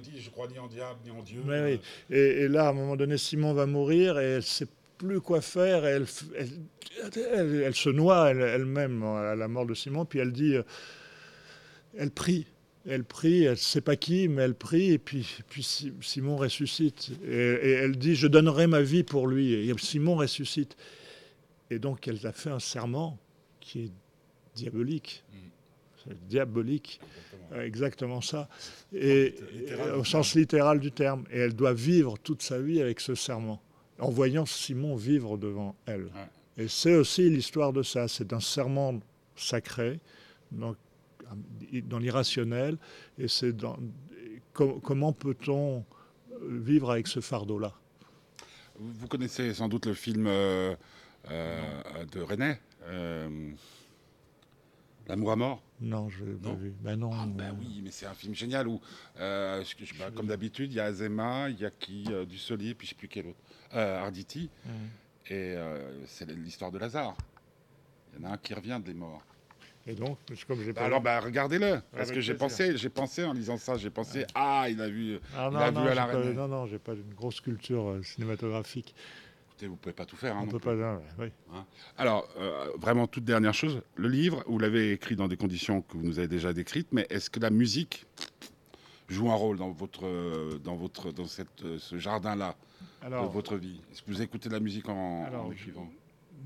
dit, 0.00 0.12
je 0.20 0.30
crois 0.30 0.46
ni 0.46 0.58
en 0.60 0.68
diable, 0.68 1.00
ni 1.04 1.10
en 1.10 1.22
Dieu. 1.22 1.40
Mais 1.44 1.54
Euh, 1.54 1.76
oui. 2.10 2.16
Et, 2.16 2.20
et 2.42 2.48
là, 2.48 2.66
à 2.66 2.70
un 2.70 2.72
moment 2.72 2.94
donné, 2.94 3.18
Simon 3.18 3.52
va 3.52 3.66
mourir 3.66 4.18
et 4.20 4.24
elle 4.24 4.36
ne 4.36 4.40
sait 4.42 4.68
plus 4.98 5.20
quoi 5.20 5.40
faire. 5.40 5.84
Et 5.86 5.90
elle, 5.90 6.04
f- 6.04 6.24
elle, 6.36 6.48
elle- 7.32 7.62
elle 7.66 7.74
se 7.74 7.88
noie 7.90 8.30
elle- 8.30 8.40
elle-même 8.40 9.02
à 9.02 9.34
la 9.34 9.48
mort 9.48 9.66
de 9.66 9.74
Simon. 9.74 10.04
Puis 10.04 10.18
elle 10.18 10.32
dit, 10.32 10.54
euh, 10.56 10.62
elle 11.96 12.10
prie. 12.10 12.46
Elle 12.88 13.02
prie, 13.04 13.42
elle 13.42 13.50
ne 13.52 13.56
sait 13.56 13.80
pas 13.80 13.96
qui, 13.96 14.28
mais 14.28 14.42
elle 14.42 14.54
prie, 14.54 14.92
et 14.92 14.98
puis, 14.98 15.26
puis 15.50 15.64
Si- 15.64 15.92
Simon 16.00 16.36
ressuscite. 16.36 17.10
Et, 17.26 17.34
et 17.34 17.70
elle 17.72 17.96
dit, 17.96 18.14
je 18.14 18.28
donnerai 18.28 18.68
ma 18.68 18.80
vie 18.80 19.02
pour 19.02 19.26
lui. 19.26 19.52
Et 19.54 19.74
Simon 19.78 20.14
ressuscite. 20.14 20.76
Et 21.68 21.80
donc, 21.80 22.06
elle 22.06 22.24
a 22.24 22.30
fait 22.32 22.50
un 22.50 22.60
serment 22.60 23.18
qui 23.58 23.86
est 23.86 23.90
diabolique. 24.54 25.24
Mm. 25.32 26.12
Diabolique. 26.28 27.00
exactement. 27.50 27.62
Exactement 27.64 28.20
ça. 28.20 28.48
Et, 28.94 29.34
Littéral 29.52 29.88
et 29.88 29.92
du 29.92 29.98
au 29.98 30.04
sens 30.04 30.34
littéral 30.36 30.78
du 30.78 30.92
terme. 30.92 31.24
Et 31.32 31.38
elle 31.40 31.54
doit 31.54 31.74
vivre 31.74 32.16
toute 32.22 32.42
sa 32.42 32.60
vie 32.60 32.80
avec 32.80 33.00
ce 33.00 33.16
serment, 33.16 33.60
en 33.98 34.10
voyant 34.10 34.46
Simon 34.46 34.96
vivre 34.96 35.36
devant 35.38 35.74
elle. 35.86 36.04
Ouais. 36.04 36.28
Et 36.58 36.68
c'est 36.68 36.94
aussi 36.94 37.28
l'histoire 37.30 37.72
de 37.72 37.82
ça. 37.82 38.08
C'est 38.08 38.32
un 38.32 38.40
serment 38.40 39.00
sacré, 39.36 40.00
dans 40.50 41.98
l'irrationnel. 41.98 42.78
Et 43.18 43.28
c'est 43.28 43.54
com- 44.52 44.80
comment 44.82 45.12
peut-on 45.12 45.84
vivre 46.42 46.90
avec 46.90 47.06
ce 47.06 47.20
fardeau-là? 47.20 47.72
Vous 48.78 48.92
vous 48.92 49.08
connaissez 49.08 49.54
sans 49.54 49.68
doute 49.68 49.86
le 49.86 49.94
film 49.94 50.26
euh, 50.26 50.74
euh, 51.30 52.04
de 52.12 52.20
René. 52.20 52.56
euh, 52.84 53.50
L'amour 55.08 55.32
à 55.32 55.36
mort? 55.36 55.62
Non, 55.80 56.08
je 56.08 56.24
l'ai 56.24 56.32
pas 56.34 56.54
vu. 56.54 56.72
Ben 56.80 56.96
non. 56.96 57.10
Ah 57.12 57.26
ben 57.26 57.54
oui, 57.58 57.80
mais 57.84 57.90
c'est 57.90 58.06
un 58.06 58.14
film 58.14 58.34
génial 58.34 58.66
où, 58.66 58.80
euh, 59.18 59.62
je- 59.62 59.84
je- 59.84 59.94
bah, 59.98 60.10
comme 60.14 60.26
d'habitude, 60.26 60.72
il 60.72 60.76
y 60.76 60.80
a 60.80 60.84
Azema, 60.84 61.50
il 61.50 61.60
y 61.60 61.66
a 61.66 61.70
qui 61.70 62.04
euh, 62.10 62.24
Dussolier, 62.24 62.74
puis 62.74 62.86
je 62.86 62.90
sais 62.92 62.96
plus 62.96 63.08
quel 63.08 63.26
autre, 63.26 63.38
euh, 63.74 63.98
Arditi, 64.02 64.48
Mm. 64.64 64.68
et 65.28 65.32
euh, 65.54 66.04
c'est 66.06 66.30
l'histoire 66.30 66.70
de 66.72 66.78
Lazare. 66.78 67.14
Il 68.16 68.22
y 68.22 68.26
en 68.26 68.30
a 68.30 68.32
un 68.34 68.36
qui 68.38 68.54
revient 68.54 68.80
des 68.82 68.94
morts. 68.94 69.22
Et 69.86 69.94
donc, 69.94 70.18
comme 70.48 70.58
je 70.60 70.64
l'ai 70.64 70.72
Bah 70.72 70.80
pas 70.80 70.86
alors, 70.86 71.00
bah, 71.00 71.20
regardez-le, 71.20 71.80
parce 71.92 72.10
que 72.10 72.20
j'ai 72.20 72.34
pensé, 72.34 72.76
j'ai 72.76 72.88
pensé 72.88 73.24
en 73.24 73.32
lisant 73.32 73.56
ça, 73.58 73.76
j'ai 73.76 73.90
pensé, 73.90 74.24
ah, 74.34 74.66
il 74.68 74.80
a 74.80 74.88
vu. 74.88 75.20
Ah, 75.34 75.48
il 75.50 75.54
non, 75.54 75.60
a 75.60 75.70
non, 75.70 75.80
vu 75.82 75.86
j'ai 75.86 75.92
Alain 75.92 76.06
pas, 76.12 76.24
non, 76.32 76.48
non, 76.48 76.66
j'ai 76.66 76.78
pas 76.78 76.94
une 76.94 77.14
grosse 77.14 77.40
culture 77.40 78.00
cinématographique. 78.02 78.94
Écoutez, 79.56 79.68
vous 79.68 79.76
pouvez 79.76 79.94
pas 79.94 80.04
tout 80.04 80.16
faire. 80.16 80.36
hein, 80.36 80.40
On 80.42 80.44
non 80.44 80.50
peut 80.52 80.58
plus. 80.58 80.66
pas. 80.66 80.74
non, 80.74 81.00
oui. 81.18 81.28
Alors, 81.96 82.28
euh, 82.38 82.68
vraiment, 82.76 83.06
toute 83.06 83.24
dernière 83.24 83.54
chose, 83.54 83.80
le 83.94 84.06
livre, 84.08 84.44
vous 84.46 84.58
l'avez 84.58 84.92
écrit 84.92 85.16
dans 85.16 85.28
des 85.28 85.38
conditions 85.38 85.80
que 85.80 85.96
vous 85.96 86.02
nous 86.02 86.18
avez 86.18 86.28
déjà 86.28 86.52
décrites, 86.52 86.88
mais 86.92 87.06
est-ce 87.08 87.30
que 87.30 87.40
la 87.40 87.48
musique 87.48 88.04
joue 89.08 89.30
un 89.30 89.34
rôle 89.34 89.56
dans 89.56 89.70
votre, 89.70 90.04
euh, 90.04 90.58
dans 90.62 90.76
votre, 90.76 91.10
dans 91.10 91.24
cette, 91.26 91.62
euh, 91.64 91.78
ce 91.78 91.96
jardin-là 91.96 92.54
de 93.02 93.32
votre 93.32 93.56
vie? 93.56 93.80
Est-ce 93.90 94.02
que 94.02 94.10
vous 94.10 94.20
écoutez 94.20 94.50
de 94.50 94.54
la 94.54 94.60
musique 94.60 94.90
en, 94.90 95.24
Alors, 95.24 95.46
en 95.46 95.48
je- 95.48 95.54
écrivant? 95.54 95.88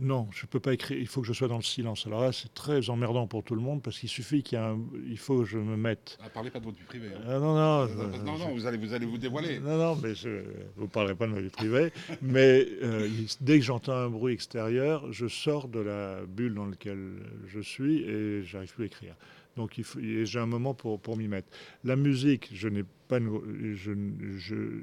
Non, 0.01 0.27
je 0.33 0.47
peux 0.47 0.61
pas 0.61 0.73
écrire. 0.73 0.99
Il 0.99 1.07
faut 1.07 1.21
que 1.21 1.27
je 1.27 1.33
sois 1.33 1.47
dans 1.49 1.57
le 1.59 1.63
silence. 1.63 2.07
Alors 2.07 2.23
là, 2.23 2.33
c'est 2.33 2.53
très 2.55 2.89
emmerdant 2.91 3.27
pour 3.27 3.45
tout 3.45 3.55
le 3.55 3.61
monde 3.61 3.83
parce 3.83 3.99
qu'il 3.99 4.09
suffit 4.09 4.43
qu'il 4.43 4.57
y 4.57 4.61
a 4.61 4.71
un... 4.71 4.79
il 5.07 5.19
faut 5.19 5.41
que 5.41 5.45
je 5.45 5.59
me 5.59 5.77
mette. 5.77 6.19
ah, 6.25 6.29
Parlez 6.31 6.51
pas 6.51 6.59
de 6.59 6.65
votre 6.65 6.79
vie 6.79 6.85
privée. 6.85 7.09
hein. 7.15 7.21
Ah, 7.29 7.39
non, 7.39 7.55
non, 7.55 7.87
je- 7.87 8.19
non, 8.25 8.39
non, 8.39 8.55
vous 8.55 8.67
allez, 8.67 8.79
vous 8.79 8.93
allez 8.95 9.07
vous 9.07 9.19
dévoiler. 9.19 9.59
Non, 9.61 9.77
non, 9.77 9.97
mais 10.03 10.15
je, 10.15 10.43
vous 10.77 10.89
parlerez 10.89 11.15
pas 11.15 11.27
de 11.27 11.33
ma 11.33 11.41
vie 11.41 11.51
privée. 11.51 11.93
mais 12.23 12.67
euh, 12.83 13.09
dès 13.41 13.59
que 13.59 13.65
j'entends 13.65 13.93
un 13.95 14.09
bruit 14.11 14.33
extérieur, 14.35 15.13
je 15.13 15.29
sors 15.29 15.69
de 15.69 15.81
la 15.81 16.21
bulle 16.27 16.55
dans 16.55 16.67
laquelle 16.67 17.13
je 17.47 17.61
suis 17.61 17.99
et 18.03 18.43
j'arrive 18.43 18.73
plus 18.75 18.85
à 18.85 18.87
écrire. 18.87 19.15
Donc 19.57 19.77
il 19.79 19.85
faut- 19.85 20.01
j'ai 20.01 20.39
un 20.39 20.47
moment 20.47 20.73
pour, 20.75 20.99
pour 21.01 21.17
m'y 21.17 21.29
mettre. 21.29 21.49
La 21.85 21.97
musique, 21.97 22.49
je 22.55 22.69
n'ai 22.69 22.85
pas 23.09 23.19
je, 23.21 23.93
je- 24.39 24.83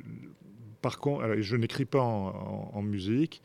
par 0.81 0.99
contre, 0.99 1.23
alors, 1.23 1.37
je 1.41 1.55
n'écris 1.55 1.85
pas 1.85 2.01
en, 2.01 2.27
en- 2.27 2.71
en 2.75 2.81
musique. 2.83 3.41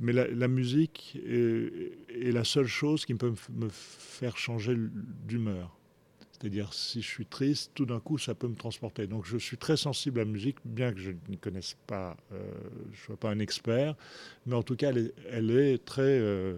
Mais 0.00 0.12
la, 0.12 0.26
la 0.28 0.48
musique 0.48 1.18
est, 1.26 1.92
est 2.08 2.32
la 2.32 2.44
seule 2.44 2.66
chose 2.66 3.04
qui 3.04 3.14
peut 3.14 3.34
me 3.52 3.68
faire 3.70 4.36
changer 4.38 4.74
d'humeur. 5.26 5.76
C'est-à-dire, 6.32 6.72
si 6.72 7.02
je 7.02 7.06
suis 7.06 7.26
triste, 7.26 7.72
tout 7.74 7.84
d'un 7.84 8.00
coup, 8.00 8.16
ça 8.16 8.34
peut 8.34 8.48
me 8.48 8.54
transporter. 8.54 9.06
Donc, 9.06 9.26
je 9.26 9.36
suis 9.36 9.58
très 9.58 9.76
sensible 9.76 10.20
à 10.20 10.24
la 10.24 10.30
musique, 10.30 10.56
bien 10.64 10.90
que 10.94 10.98
je 10.98 11.10
ne 11.28 11.36
connaisse 11.36 11.76
pas, 11.86 12.16
euh, 12.32 12.50
je 12.86 12.98
ne 13.00 13.04
sois 13.04 13.16
pas 13.18 13.28
un 13.30 13.38
expert, 13.40 13.94
mais 14.46 14.54
en 14.54 14.62
tout 14.62 14.74
cas, 14.74 14.88
elle 14.88 14.98
est, 14.98 15.14
elle 15.28 15.50
est 15.50 15.84
très, 15.84 16.00
euh, 16.00 16.56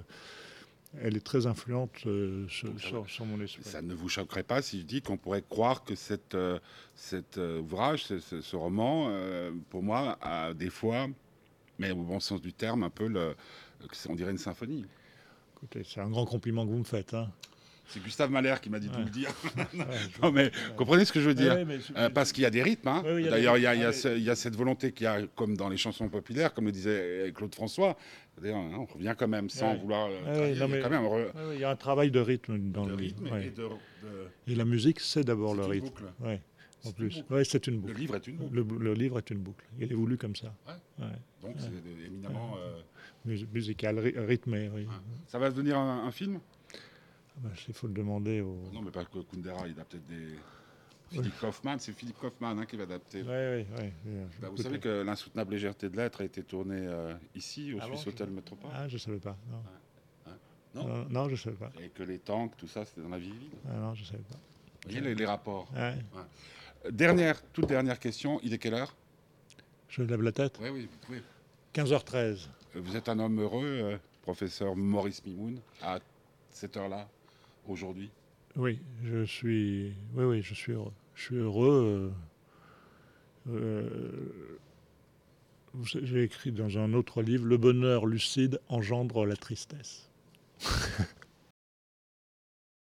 elle 1.00 1.16
est 1.16 1.24
très 1.26 1.46
influente 1.48 1.90
euh, 2.07 2.46
sur, 2.46 2.68
mon 3.26 3.40
esprit. 3.40 3.64
Ça 3.64 3.83
ne 3.83 3.92
vous 3.92 4.09
choquerait 4.09 4.44
pas 4.44 4.62
si 4.62 4.78
je 4.83 4.85
dis 4.85 5.02
qu'on 5.02 5.16
pourrait 5.16 5.42
croire 5.48 5.83
que 5.83 5.96
cette, 5.96 6.37
cet 6.94 7.38
ouvrage, 7.38 8.05
ce, 8.05 8.20
ce- 8.20 8.40
ce 8.40 8.55
roman, 8.55 9.11
pour 9.70 9.83
moi, 9.83 10.16
a 10.22 10.55
des 10.55 10.70
fois, 10.70 11.09
mais 11.83 11.90
au 11.92 12.03
bon 12.03 12.21
sens 12.21 12.40
du 12.40 12.53
terme, 12.53 12.83
un 12.85 12.90
peu 12.90 13.07
le, 13.09 13.35
on 14.09 14.14
dirait 14.14 14.31
une 14.31 14.38
symphonie. 14.38 14.85
Écoutez, 15.57 15.83
c'est 15.85 16.01
un 16.01 16.09
grand 16.11 16.25
compliment 16.27 16.64
que 16.66 16.71
vous 16.71 16.79
me 16.79 16.85
faites. 16.85 17.14
Hein. 17.14 17.31
C'est 17.87 18.03
Gustave 18.03 18.31
Mahler 18.31 18.55
qui 18.62 18.71
m'a 18.71 18.79
dit 18.79 18.88
de 18.88 18.92
vous 18.95 19.03
le 19.03 19.11
dire. 19.11 19.29
Non 20.23 20.31
mais 20.33 20.51
comprenez 20.77 21.05
ce 21.05 21.12
que 21.12 21.21
je 21.21 21.29
veux 21.29 21.35
dire 21.35 21.55
Ouais, 21.55 21.66
Euh, 21.97 22.09
parce 22.11 22.33
qu'il 22.33 22.42
y 22.42 22.47
a 22.47 22.51
des 22.51 22.62
rythmes. 22.62 22.88
hein. 22.88 23.03
D'ailleurs, 23.05 23.59
il 23.59 23.64
y, 23.64 23.66
a- 23.66 23.75
y 23.75 24.23
y 24.23 24.37
cette 24.37 24.55
volonté 24.57 24.92
qu'il 24.92 25.05
y 25.05 25.07
a, 25.09 25.21
comme 25.35 25.57
dans 25.57 25.68
les 25.68 25.77
chansons 25.77 26.09
populaires, 26.09 26.55
comme 26.55 26.66
le 26.66 26.73
disait 26.73 27.33
Claude 27.35 27.55
François. 27.55 27.97
Hein, 28.45 28.71
on 28.79 28.85
revient 28.87 29.14
quand 29.18 29.29
même 29.29 29.51
sans 29.51 29.75
vouloir. 29.75 30.09
euh, 30.11 30.49
il 30.51 30.57
y 30.57 30.59
non, 30.61 30.64
a 30.64 30.68
mais- 30.68 30.81
quand 30.81 30.90
même 30.90 31.05
un 31.05 31.09
re- 31.09 31.11
Ouais, 31.11 31.25
ouais, 31.49 31.55
Il 31.57 31.61
y 31.61 31.64
a 31.64 31.71
un 31.71 31.77
travail 31.77 32.11
de 32.11 32.21
rythme 32.21 32.59
dans 32.71 32.85
de 32.85 32.90
le 32.90 32.95
rythme 32.95 33.27
et 33.27 33.51
de, 33.51 33.62
de- 33.64 33.68
Et 34.47 34.55
la 34.55 34.64
musique, 34.64 35.01
c'est 35.01 35.25
d'abord 35.25 35.55
le 35.55 35.64
rythme. 35.64 36.07
En 36.85 36.88
C'est 36.88 36.88
une 36.90 36.95
plus. 37.09 37.16
boucle. 37.21 37.33
Ouais, 37.35 37.45
c'est 37.45 37.66
une 37.66 37.75
Le 37.75 37.81
boucle. 37.81 37.95
livre 38.01 38.16
est 38.16 38.27
une 38.27 38.37
boucle. 38.37 38.55
Le, 38.55 38.62
le 38.79 38.95
livre 38.95 39.18
est 39.18 39.31
une 39.31 39.38
boucle. 39.38 39.64
Il 39.79 39.90
est 39.92 39.95
voulu 39.95 40.16
comme 40.16 40.37
ça. 40.37 40.55
Ouais. 40.66 41.05
Ouais. 41.05 41.12
Donc 41.42 41.57
c'est 41.59 42.07
éminemment. 42.07 42.55
euh, 42.59 42.81
Mus- 43.25 43.47
musical, 43.53 43.99
ry- 44.01 44.18
rythmé, 44.18 44.68
oui. 44.75 44.87
Ça 45.29 45.38
va 45.38 45.49
devenir 45.51 45.79
un, 45.79 46.07
un 46.07 46.11
film? 46.11 46.40
Ah 46.75 47.38
bah, 47.45 47.51
Il 47.68 47.75
faut 47.75 47.87
le 47.87 47.95
demander 47.95 48.40
au. 48.40 48.57
Non, 48.73 48.83
mais 48.83 48.90
pas 48.90 49.05
que 49.05 49.18
Kundera, 49.21 49.66
il 49.68 49.79
a 49.79 49.85
peut-être 49.85 50.07
des. 50.07 50.37
Philippe 51.11 51.38
Kaufman, 51.40 51.77
c'est 51.79 51.92
Philippe 51.92 52.18
Kaufman 52.18 52.59
hein, 52.59 52.64
qui 52.64 52.75
va 52.77 52.85
adapter. 52.85 53.21
Oui, 53.23 53.29
oui, 53.29 53.66
oui. 54.07 54.12
Bah, 54.40 54.49
vous 54.49 54.57
savez 54.62 54.79
que 54.79 55.03
l'insoutenable 55.03 55.53
légèreté 55.53 55.90
de 55.90 55.97
l'être 55.97 56.23
a 56.23 56.25
été 56.25 56.42
tournée 56.42 56.87
euh, 56.87 57.14
ici, 57.35 57.75
au 57.75 57.79
Ah 57.81 57.87
bon, 57.87 57.97
Suisse 57.97 58.05
je- 58.05 58.09
Hotel 58.11 58.31
Métropole. 58.31 58.71
Ah, 58.73 58.88
je 58.88 58.95
ne 58.95 58.99
savais 58.99 59.18
pas. 59.18 59.37
Non. 59.51 59.62
Non? 60.75 60.87
non, 60.88 61.07
non, 61.11 61.25
je 61.27 61.33
ne 61.33 61.37
savais 61.37 61.57
pas. 61.57 61.71
Et 61.83 61.90
que 61.90 62.03
les 62.03 62.18
tanks, 62.18 62.57
tout 62.57 62.66
ça, 62.66 62.87
c'était 62.87 63.03
dans 63.03 63.11
la 63.11 63.18
vie. 63.18 63.35
Ah, 63.68 63.77
non, 63.77 63.95
je 63.95 64.01
ne 64.01 64.07
savais 64.07 64.23
pas. 64.23 64.37
Vous 64.37 64.90
voyez 64.90 65.01
les, 65.03 65.14
les 65.14 65.27
rapports? 65.27 65.71
Ouais. 65.77 65.97
Dernière, 66.90 67.40
toute 67.53 67.66
dernière 67.66 67.99
question, 67.99 68.40
il 68.42 68.53
est 68.55 68.59
quelle 68.59 68.75
heure? 68.75 68.95
Je 69.88 70.03
lève 70.03 70.23
la 70.23 70.33
tête. 70.33 70.59
Oui, 70.61 70.68
oui, 70.71 70.88
vous 70.90 70.99
pouvez. 71.07 71.23
15h13. 71.75 72.49
Euh, 72.77 72.81
Vous 72.81 72.97
êtes 72.97 73.09
un 73.09 73.18
homme 73.18 73.40
heureux, 73.40 73.64
euh, 73.64 73.97
professeur 74.23 74.75
Maurice 74.75 75.25
Mimoun, 75.25 75.61
à 75.83 76.01
cette 76.51 76.77
heure-là, 76.77 77.09
aujourd'hui? 77.68 78.11
Oui, 78.57 78.79
je 79.05 79.25
suis. 79.25 79.95
Oui, 80.14 80.25
oui, 80.25 80.42
je 80.42 80.55
suis 80.55 80.73
heureux. 80.73 80.92
Je 81.14 81.23
suis 81.23 81.37
heureux. 81.37 82.12
euh, 83.49 83.53
euh, 83.55 84.33
J'ai 85.85 86.23
écrit 86.25 86.53
dans 86.53 86.79
un 86.79 86.92
autre 86.95 87.23
livre 87.23 87.47
Le 87.47 87.57
bonheur 87.59 88.07
lucide 88.07 88.61
engendre 88.68 89.25
la 89.25 89.37
tristesse. 89.37 90.09